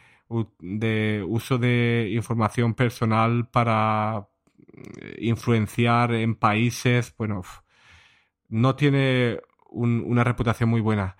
de 0.60 1.24
uso 1.28 1.58
de 1.58 2.10
información 2.14 2.74
personal 2.74 3.48
para 3.50 4.28
influenciar 5.18 6.12
en 6.14 6.36
países, 6.36 7.14
bueno, 7.18 7.42
no 8.48 8.76
tiene 8.76 9.40
una 9.70 10.24
reputación 10.24 10.68
muy 10.70 10.80
buena. 10.80 11.16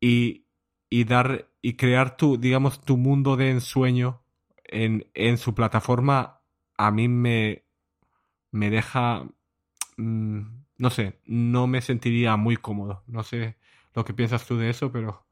Y, 0.00 0.46
y, 0.90 1.04
dar 1.04 1.48
y 1.62 1.74
crear 1.76 2.16
tu, 2.16 2.38
digamos, 2.38 2.82
tu 2.82 2.96
mundo 2.96 3.36
de 3.36 3.50
ensueño 3.50 4.22
en, 4.64 5.08
en 5.14 5.38
su 5.38 5.54
plataforma, 5.54 6.42
a 6.76 6.90
mí 6.90 7.08
me, 7.08 7.64
me 8.52 8.70
deja, 8.70 9.28
mm, 10.00 10.64
no 10.78 10.90
sé, 10.90 11.20
no 11.26 11.66
me 11.66 11.80
sentiría 11.80 12.36
muy 12.36 12.56
cómodo. 12.56 13.02
No 13.06 13.22
sé 13.22 13.56
lo 13.94 14.04
que 14.04 14.14
piensas 14.14 14.46
tú 14.46 14.56
de 14.56 14.70
eso, 14.70 14.90
pero 14.92 15.26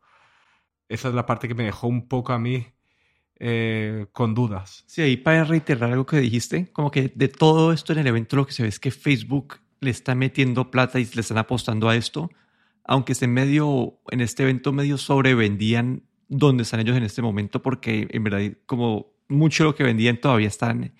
esa 0.88 1.08
es 1.08 1.14
la 1.14 1.26
parte 1.26 1.48
que 1.48 1.54
me 1.54 1.64
dejó 1.64 1.86
un 1.88 2.08
poco 2.08 2.32
a 2.32 2.38
mí 2.38 2.66
eh, 3.38 4.06
con 4.12 4.34
dudas. 4.34 4.84
Sí, 4.86 5.02
ahí 5.02 5.16
para 5.16 5.44
reiterar 5.44 5.92
algo 5.92 6.06
que 6.06 6.18
dijiste, 6.18 6.72
como 6.72 6.90
que 6.90 7.12
de 7.14 7.28
todo 7.28 7.72
esto 7.72 7.92
en 7.92 8.00
el 8.00 8.06
evento 8.08 8.36
lo 8.36 8.46
que 8.46 8.52
se 8.52 8.62
ve 8.62 8.68
es 8.68 8.80
que 8.80 8.90
Facebook 8.90 9.60
le 9.80 9.90
está 9.90 10.14
metiendo 10.14 10.70
plata 10.70 10.98
y 10.98 11.04
le 11.04 11.20
están 11.20 11.38
apostando 11.38 11.88
a 11.88 11.96
esto, 11.96 12.30
aunque 12.84 13.12
esté 13.12 13.28
medio, 13.28 14.00
en 14.10 14.20
este 14.20 14.42
evento 14.42 14.72
medio 14.72 14.98
sobrevendían 14.98 16.02
dónde 16.28 16.64
están 16.64 16.80
ellos 16.80 16.96
en 16.96 17.04
este 17.04 17.22
momento, 17.22 17.62
porque 17.62 18.08
en 18.10 18.24
verdad, 18.24 18.40
como 18.66 19.12
mucho 19.28 19.64
lo 19.64 19.74
que 19.74 19.84
vendían 19.84 20.20
todavía 20.20 20.48
están, 20.48 20.94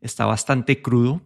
está 0.00 0.26
bastante 0.26 0.82
crudo. 0.82 1.22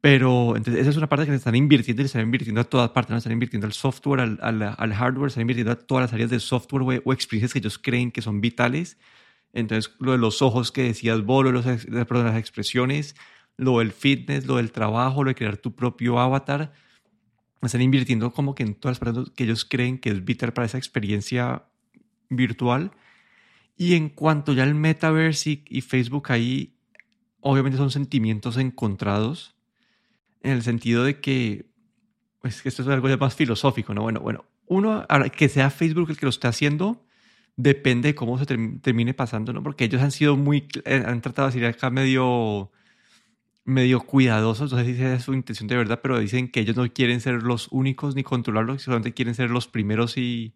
Pero 0.00 0.56
entonces 0.56 0.80
esa 0.80 0.90
es 0.90 0.96
una 0.96 1.08
parte 1.08 1.26
que 1.26 1.32
se 1.32 1.36
están 1.36 1.54
invirtiendo 1.54 2.02
y 2.02 2.06
están 2.06 2.22
invirtiendo 2.22 2.60
a 2.60 2.64
todas 2.64 2.90
partes, 2.90 3.10
¿no? 3.10 3.18
están 3.18 3.32
invirtiendo 3.32 3.66
al 3.66 3.74
software, 3.74 4.20
al, 4.20 4.38
al, 4.40 4.94
hardware, 4.94 5.28
están 5.28 5.42
invirtiendo 5.42 5.72
a 5.72 5.76
todas 5.76 6.04
las 6.04 6.12
áreas 6.14 6.30
de 6.30 6.40
software 6.40 7.02
o, 7.04 7.12
experiencias 7.12 7.52
que 7.52 7.58
ellos 7.58 7.78
creen 7.78 8.10
que 8.10 8.22
son 8.22 8.40
vitales. 8.40 8.96
Entonces, 9.52 9.94
lo 9.98 10.12
de 10.12 10.18
los 10.18 10.40
ojos 10.40 10.72
que 10.72 10.84
decías 10.84 11.22
vos, 11.22 11.44
lo 11.44 11.60
de 11.60 11.78
los, 11.88 12.10
las 12.10 12.38
expresiones, 12.38 13.14
lo 13.58 13.80
del 13.80 13.92
fitness, 13.92 14.46
lo 14.46 14.56
del 14.56 14.72
trabajo, 14.72 15.22
lo 15.22 15.28
de 15.28 15.34
crear 15.34 15.58
tu 15.58 15.74
propio 15.74 16.18
avatar, 16.18 16.72
están 17.60 17.82
invirtiendo 17.82 18.32
como 18.32 18.54
que 18.54 18.62
en 18.62 18.74
todas 18.74 19.00
las 19.00 19.14
partes 19.14 19.34
que 19.34 19.44
ellos 19.44 19.66
creen 19.66 19.98
que 19.98 20.08
es 20.10 20.24
vital 20.24 20.54
para 20.54 20.64
esa 20.64 20.78
experiencia 20.78 21.64
virtual. 22.30 22.92
Y 23.76 23.94
en 23.94 24.08
cuanto 24.08 24.52
ya 24.54 24.62
al 24.62 24.74
metaverse 24.74 25.62
y, 25.66 25.80
Facebook 25.82 26.32
ahí, 26.32 26.74
obviamente 27.40 27.76
son 27.76 27.90
sentimientos 27.90 28.56
encontrados, 28.56 29.54
en 30.42 30.52
el 30.52 30.62
sentido 30.62 31.04
de 31.04 31.20
que, 31.20 31.66
pues 32.40 32.62
que 32.62 32.68
esto 32.68 32.82
es 32.82 32.88
algo 32.88 33.08
ya 33.08 33.16
más 33.16 33.34
filosófico, 33.34 33.94
¿no? 33.94 34.02
Bueno, 34.02 34.20
bueno, 34.20 34.44
uno, 34.66 35.06
que 35.36 35.48
sea 35.48 35.70
Facebook 35.70 36.10
el 36.10 36.16
que 36.16 36.26
lo 36.26 36.30
esté 36.30 36.48
haciendo, 36.48 37.04
depende 37.56 38.10
de 38.10 38.14
cómo 38.14 38.38
se 38.38 38.46
termine 38.46 39.14
pasando, 39.14 39.52
¿no? 39.52 39.62
Porque 39.62 39.84
ellos 39.84 40.00
han 40.02 40.12
sido 40.12 40.36
muy, 40.36 40.68
eh, 40.84 41.02
han 41.04 41.20
tratado 41.20 41.48
de 41.48 41.54
decir 41.54 41.66
acá 41.66 41.90
medio, 41.90 42.70
medio 43.64 44.00
cuidadosos, 44.00 44.72
no 44.72 44.78
sé 44.78 44.84
si 44.84 44.92
esa 44.92 45.14
es 45.14 45.24
su 45.24 45.34
intención 45.34 45.68
de 45.68 45.76
verdad, 45.76 46.00
pero 46.02 46.18
dicen 46.18 46.48
que 46.48 46.60
ellos 46.60 46.76
no 46.76 46.90
quieren 46.92 47.20
ser 47.20 47.42
los 47.42 47.68
únicos 47.70 48.14
ni 48.14 48.22
controlarlos, 48.22 48.82
solamente 48.82 49.12
quieren 49.12 49.34
ser 49.34 49.50
los 49.50 49.68
primeros 49.68 50.16
y, 50.16 50.54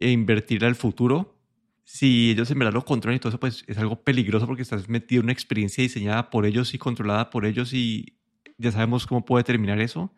e 0.00 0.10
invertir 0.10 0.64
al 0.64 0.74
futuro. 0.74 1.38
Si 1.84 2.30
ellos 2.30 2.50
en 2.50 2.58
verdad 2.58 2.74
lo 2.74 2.84
controlan 2.84 3.20
y 3.22 3.36
pues 3.36 3.64
es 3.66 3.78
algo 3.78 4.02
peligroso 4.02 4.46
porque 4.46 4.62
estás 4.62 4.88
metido 4.88 5.20
en 5.20 5.26
una 5.26 5.32
experiencia 5.32 5.82
diseñada 5.82 6.30
por 6.30 6.46
ellos 6.46 6.74
y 6.74 6.78
controlada 6.78 7.30
por 7.30 7.44
ellos 7.44 7.72
y 7.72 8.18
ya 8.62 8.72
sabemos 8.72 9.06
cómo 9.06 9.24
puede 9.24 9.44
terminar 9.44 9.80
eso. 9.80 10.12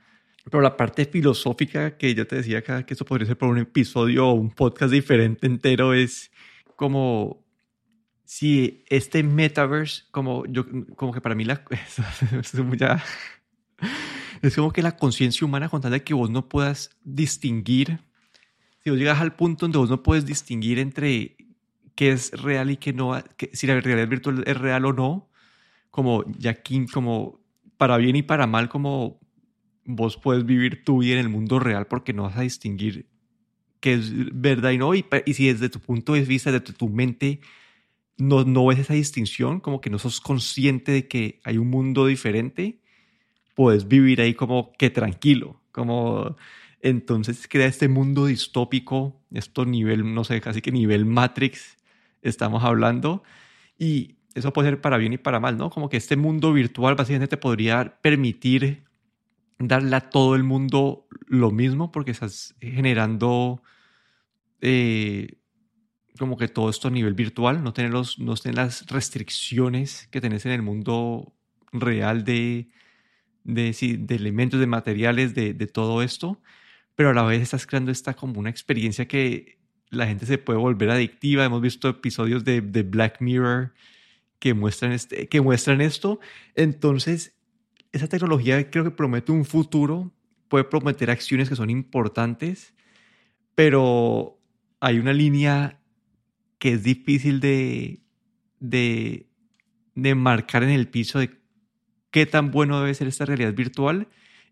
Pero 0.45 0.61
la 0.61 0.77
parte 0.77 1.07
filosófica 1.07 1.97
que 1.97 2.15
yo 2.15 2.27
te 2.27 2.37
decía 2.37 2.59
acá, 2.59 2.85
que 2.85 2.95
eso 2.95 3.05
podría 3.05 3.27
ser 3.27 3.39
por 3.39 3.49
un 3.49 3.59
episodio 3.59 4.29
o 4.29 4.35
un 4.35 4.51
podcast 4.51 4.93
diferente 4.93 5.47
entero, 5.47 5.95
es 5.95 6.31
como 6.77 7.43
si 8.25 8.85
este 8.89 9.23
metaverse, 9.23 10.05
como 10.11 10.45
yo, 10.47 10.67
como 10.97 11.13
que 11.13 11.21
para 11.21 11.35
mí 11.35 11.45
la, 11.45 11.65
es, 11.71 12.55
es 14.43 14.55
como 14.55 14.73
que 14.73 14.83
la 14.83 14.97
conciencia 14.97 15.47
humana 15.47 15.69
con 15.69 15.81
tal 15.81 15.93
de 15.93 16.05
que 16.05 16.15
vos 16.15 16.29
no 16.31 16.49
puedas 16.49 16.91
distinguir, 17.03 18.01
si 18.83 18.91
vos 18.91 18.99
llegas 18.99 19.21
al 19.21 19.35
punto 19.35 19.65
donde 19.65 19.79
vos 19.79 19.89
no 19.89 20.03
puedes 20.03 20.27
distinguir 20.27 20.79
entre 20.79 21.37
qué 21.95 22.13
es 22.13 22.33
real 22.33 22.71
y 22.71 22.77
qué 22.77 22.93
no, 22.93 23.15
que, 23.37 23.51
si 23.55 23.67
la 23.67 23.81
realidad 23.81 24.09
virtual 24.09 24.45
es 24.47 24.57
real 24.59 24.85
o 24.85 24.93
no, 24.93 25.31
como 25.91 26.25
ya 26.37 26.59
como 26.93 27.41
para 27.85 27.99
bien 27.99 28.17
y 28.17 28.23
para 28.23 28.47
mal, 28.47 28.71
como 28.71 29.21
vos 29.85 30.17
puedes 30.17 30.47
vivir 30.47 30.85
tu 30.85 31.03
vida 31.03 31.13
en 31.13 31.19
el 31.19 31.29
mundo 31.29 31.59
real 31.59 31.87
porque 31.87 32.15
no 32.15 32.23
vas 32.23 32.39
a 32.39 32.41
distinguir 32.41 33.11
qué 33.81 33.93
es 33.93 34.11
verdad 34.33 34.71
y 34.71 34.79
no. 34.79 34.95
Y, 34.95 35.05
si 35.35 35.49
desde 35.49 35.69
tu 35.69 35.81
punto 35.81 36.15
de 36.15 36.23
vista, 36.23 36.51
desde 36.51 36.73
tu 36.73 36.89
mente, 36.89 37.41
no, 38.17 38.43
no 38.45 38.65
ves 38.65 38.79
esa 38.79 38.95
distinción, 38.95 39.61
como 39.61 39.83
que 39.83 39.91
no 39.91 39.99
sos 39.99 40.23
consciente 40.23 40.93
de 40.93 41.09
que 41.09 41.41
hay 41.45 41.59
un 41.59 41.69
mundo 41.69 42.07
diferente, 42.07 42.81
puedes 43.55 43.87
vivir 43.87 44.23
ahí 44.23 44.33
como 44.33 44.73
que 44.79 44.89
tranquilo, 44.89 45.61
como 45.71 46.39
entonces 46.81 47.47
crea 47.51 47.67
este 47.67 47.89
mundo 47.89 48.25
distópico, 48.25 49.23
esto 49.31 49.67
nivel, 49.67 50.15
no 50.15 50.25
sé, 50.25 50.41
casi 50.41 50.63
que 50.63 50.73
nivel 50.73 51.05
Matrix 51.05 51.77
estamos 52.23 52.65
hablando, 52.65 53.25
y 53.79 54.17
eso 54.35 54.53
puede 54.53 54.71
ser 54.71 54.81
para 54.81 54.97
bien 54.97 55.13
y 55.13 55.19
para 55.19 55.41
mal, 55.41 55.57
¿no? 55.57 55.71
Como 55.71 55.89
que 55.89 55.97
este 55.97 56.17
mundo 56.17 56.53
virtual 56.53 56.97
básicamente 56.97 57.29
te 57.29 57.37
podría 57.37 57.99
permitir 58.03 58.85
darle 59.59 59.95
a 59.97 60.11
todo 60.11 60.35
el 60.35 60.43
mundo 60.43 61.07
lo 61.27 61.51
mismo 61.51 61.93
porque 61.93 62.11
estás 62.11 62.57
generando 62.61 63.63
eh, 64.61 65.39
como 66.19 66.37
que 66.37 66.49
todo 66.49 66.71
esto 66.71 66.89
a 66.89 66.91
nivel 66.91 67.15
virtual, 67.15 67.63
no 67.63 67.73
tener, 67.73 67.93
los, 67.93 68.19
no 68.19 68.35
tener 68.37 68.57
las 68.57 68.87
restricciones 68.87 70.09
que 70.11 70.21
tenés 70.21 70.47
en 70.47 70.53
el 70.53 70.63
mundo 70.63 71.33
real 71.73 72.25
de, 72.25 72.69
de, 73.45 73.73
de 73.99 74.15
elementos, 74.15 74.61
de 74.61 74.67
materiales, 74.67 75.35
de, 75.35 75.55
de, 75.55 75.67
todo 75.67 76.03
esto, 76.03 76.41
pero 76.95 77.11
a 77.11 77.15
la 77.15 77.25
vez 77.25 77.43
estás 77.43 77.67
creando 77.67 77.91
esta 77.91 78.15
como 78.15 78.39
una 78.41 78.51
experiencia 78.51 79.07
que 79.07 79.59
la 79.91 80.07
gente 80.07 80.27
se 80.27 80.39
puede 80.39 80.59
volver 80.59 80.91
adictiva. 80.91 81.45
Hemos 81.45 81.63
visto 81.63 81.89
episodios 81.89 82.45
de, 82.45 82.61
de 82.61 82.83
Black 82.83 83.21
Mirror 83.21 83.73
que 84.45 84.53
muestran, 84.53 84.93
este, 84.93 85.27
que 85.27 85.41
muestran 85.41 85.81
esto. 85.81 86.21
Entonces, 86.55 87.35
esa 87.93 88.09
tecnología 88.09 88.71
creo 88.71 88.85
que 88.85 88.91
promete 88.91 89.33
un 89.33 89.47
futuro, 89.47 90.13
puede 90.49 90.65
prometer 90.65 91.11
acciones 91.11 91.49
que 91.49 91.57
son 91.57 91.71
importantes, 91.71 92.75
pero 93.55 94.39
hay 94.81 94.99
una 94.99 95.15
línea 95.15 95.81
que 96.59 96.75
es 96.75 96.83
difícil 96.83 97.41
de, 97.41 98.03
de, 98.61 99.31
de 99.95 100.15
marcar 100.15 100.63
en 100.63 100.69
el 100.69 100.89
piso 100.89 101.21
de 101.21 101.41
qué 102.11 102.27
tan 102.27 102.51
bueno 102.51 102.79
debe 102.81 102.93
ser 102.93 103.09
esta 103.09 103.25
realidad 103.25 103.55
virtual 103.55 104.09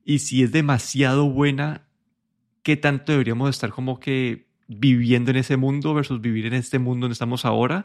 y 0.06 0.20
si 0.20 0.42
es 0.42 0.52
demasiado 0.52 1.28
buena, 1.28 1.86
qué 2.62 2.78
tanto 2.78 3.12
deberíamos 3.12 3.50
estar 3.50 3.68
como 3.68 4.00
que 4.00 4.48
viviendo 4.68 5.32
en 5.32 5.36
ese 5.36 5.58
mundo 5.58 5.92
versus 5.92 6.22
vivir 6.22 6.46
en 6.46 6.54
este 6.54 6.78
mundo 6.78 7.04
donde 7.04 7.12
estamos 7.12 7.44
ahora. 7.44 7.84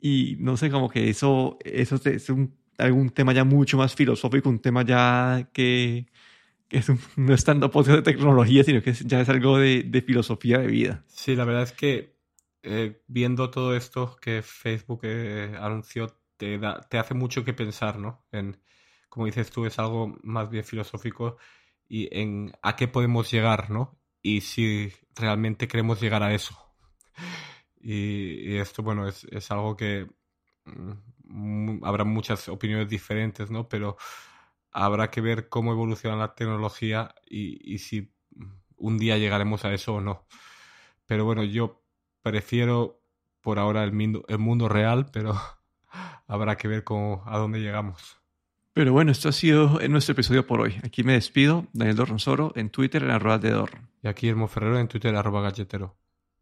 Y 0.00 0.36
no 0.40 0.56
sé, 0.56 0.70
como 0.70 0.88
que 0.88 1.08
eso, 1.08 1.58
eso 1.64 1.96
es 2.04 2.30
un 2.30 2.58
algún 2.78 3.10
tema 3.10 3.32
ya 3.32 3.44
mucho 3.44 3.76
más 3.76 3.94
filosófico, 3.94 4.48
un 4.48 4.60
tema 4.60 4.82
ya 4.84 5.50
que, 5.52 6.06
que 6.68 6.78
es 6.78 6.88
no 7.16 7.34
es 7.34 7.44
tanto 7.44 7.70
podcast 7.70 7.96
de 7.96 8.02
tecnología, 8.02 8.64
sino 8.64 8.82
que 8.82 8.92
ya 8.92 9.20
es 9.20 9.28
algo 9.28 9.58
de, 9.58 9.82
de, 9.82 10.02
filosofía 10.02 10.58
de 10.58 10.68
vida. 10.68 11.04
Sí, 11.08 11.34
la 11.36 11.44
verdad 11.44 11.64
es 11.64 11.72
que 11.72 12.16
eh, 12.62 13.02
viendo 13.06 13.50
todo 13.50 13.76
esto 13.76 14.16
que 14.20 14.42
Facebook 14.42 15.00
eh, 15.02 15.56
anunció, 15.60 16.16
te, 16.36 16.58
da, 16.58 16.80
te 16.80 16.98
hace 16.98 17.14
mucho 17.14 17.44
que 17.44 17.52
pensar, 17.52 17.98
¿no? 17.98 18.24
En, 18.32 18.56
como 19.08 19.26
dices 19.26 19.50
tú, 19.50 19.66
es 19.66 19.78
algo 19.78 20.16
más 20.22 20.48
bien 20.48 20.64
filosófico 20.64 21.36
y 21.88 22.08
en 22.16 22.52
a 22.62 22.76
qué 22.76 22.86
podemos 22.86 23.30
llegar, 23.30 23.70
¿no? 23.70 23.98
Y 24.22 24.42
si 24.42 24.92
realmente 25.16 25.68
queremos 25.68 26.00
llegar 26.00 26.22
a 26.22 26.34
eso. 26.34 26.56
Y, 27.80 28.52
y 28.52 28.56
esto, 28.56 28.82
bueno, 28.82 29.06
es, 29.08 29.24
es 29.30 29.50
algo 29.50 29.76
que 29.76 30.08
mm, 30.64 31.84
habrá 31.84 32.04
muchas 32.04 32.48
opiniones 32.48 32.88
diferentes, 32.88 33.50
¿no? 33.50 33.68
Pero 33.68 33.96
habrá 34.72 35.10
que 35.10 35.20
ver 35.20 35.48
cómo 35.48 35.72
evoluciona 35.72 36.16
la 36.16 36.34
tecnología 36.34 37.14
y, 37.28 37.78
si 37.78 38.12
un 38.76 38.98
día 38.98 39.18
llegaremos 39.18 39.64
a 39.64 39.72
eso 39.72 39.94
o 39.94 40.00
no. 40.00 40.26
Pero 41.06 41.24
bueno, 41.24 41.42
yo 41.42 41.82
prefiero 42.22 43.02
por 43.40 43.58
ahora 43.58 43.84
el 43.84 43.92
mundo, 43.92 44.24
el 44.28 44.38
mundo 44.38 44.68
real, 44.68 45.10
pero 45.12 45.34
habrá 46.26 46.56
que 46.56 46.68
ver 46.68 46.84
cómo, 46.84 47.22
a 47.26 47.38
dónde 47.38 47.60
llegamos. 47.60 48.16
Pero 48.72 48.92
bueno, 48.92 49.10
esto 49.10 49.28
ha 49.30 49.32
sido 49.32 49.80
nuestro 49.88 50.12
episodio 50.12 50.46
por 50.46 50.60
hoy. 50.60 50.76
Aquí 50.84 51.02
me 51.02 51.14
despido, 51.14 51.66
Daniel 51.72 51.96
Dorronsoro, 51.96 52.52
en 52.54 52.70
Twitter 52.70 53.02
en 53.02 53.10
arroba 53.10 53.38
de. 53.38 53.64
Y 54.02 54.06
aquí 54.06 54.28
Hermo 54.28 54.46
Ferrero 54.46 54.78
en 54.78 54.86
Twitter 54.86 55.16
arroba 55.16 55.40
galletero. 55.40 55.96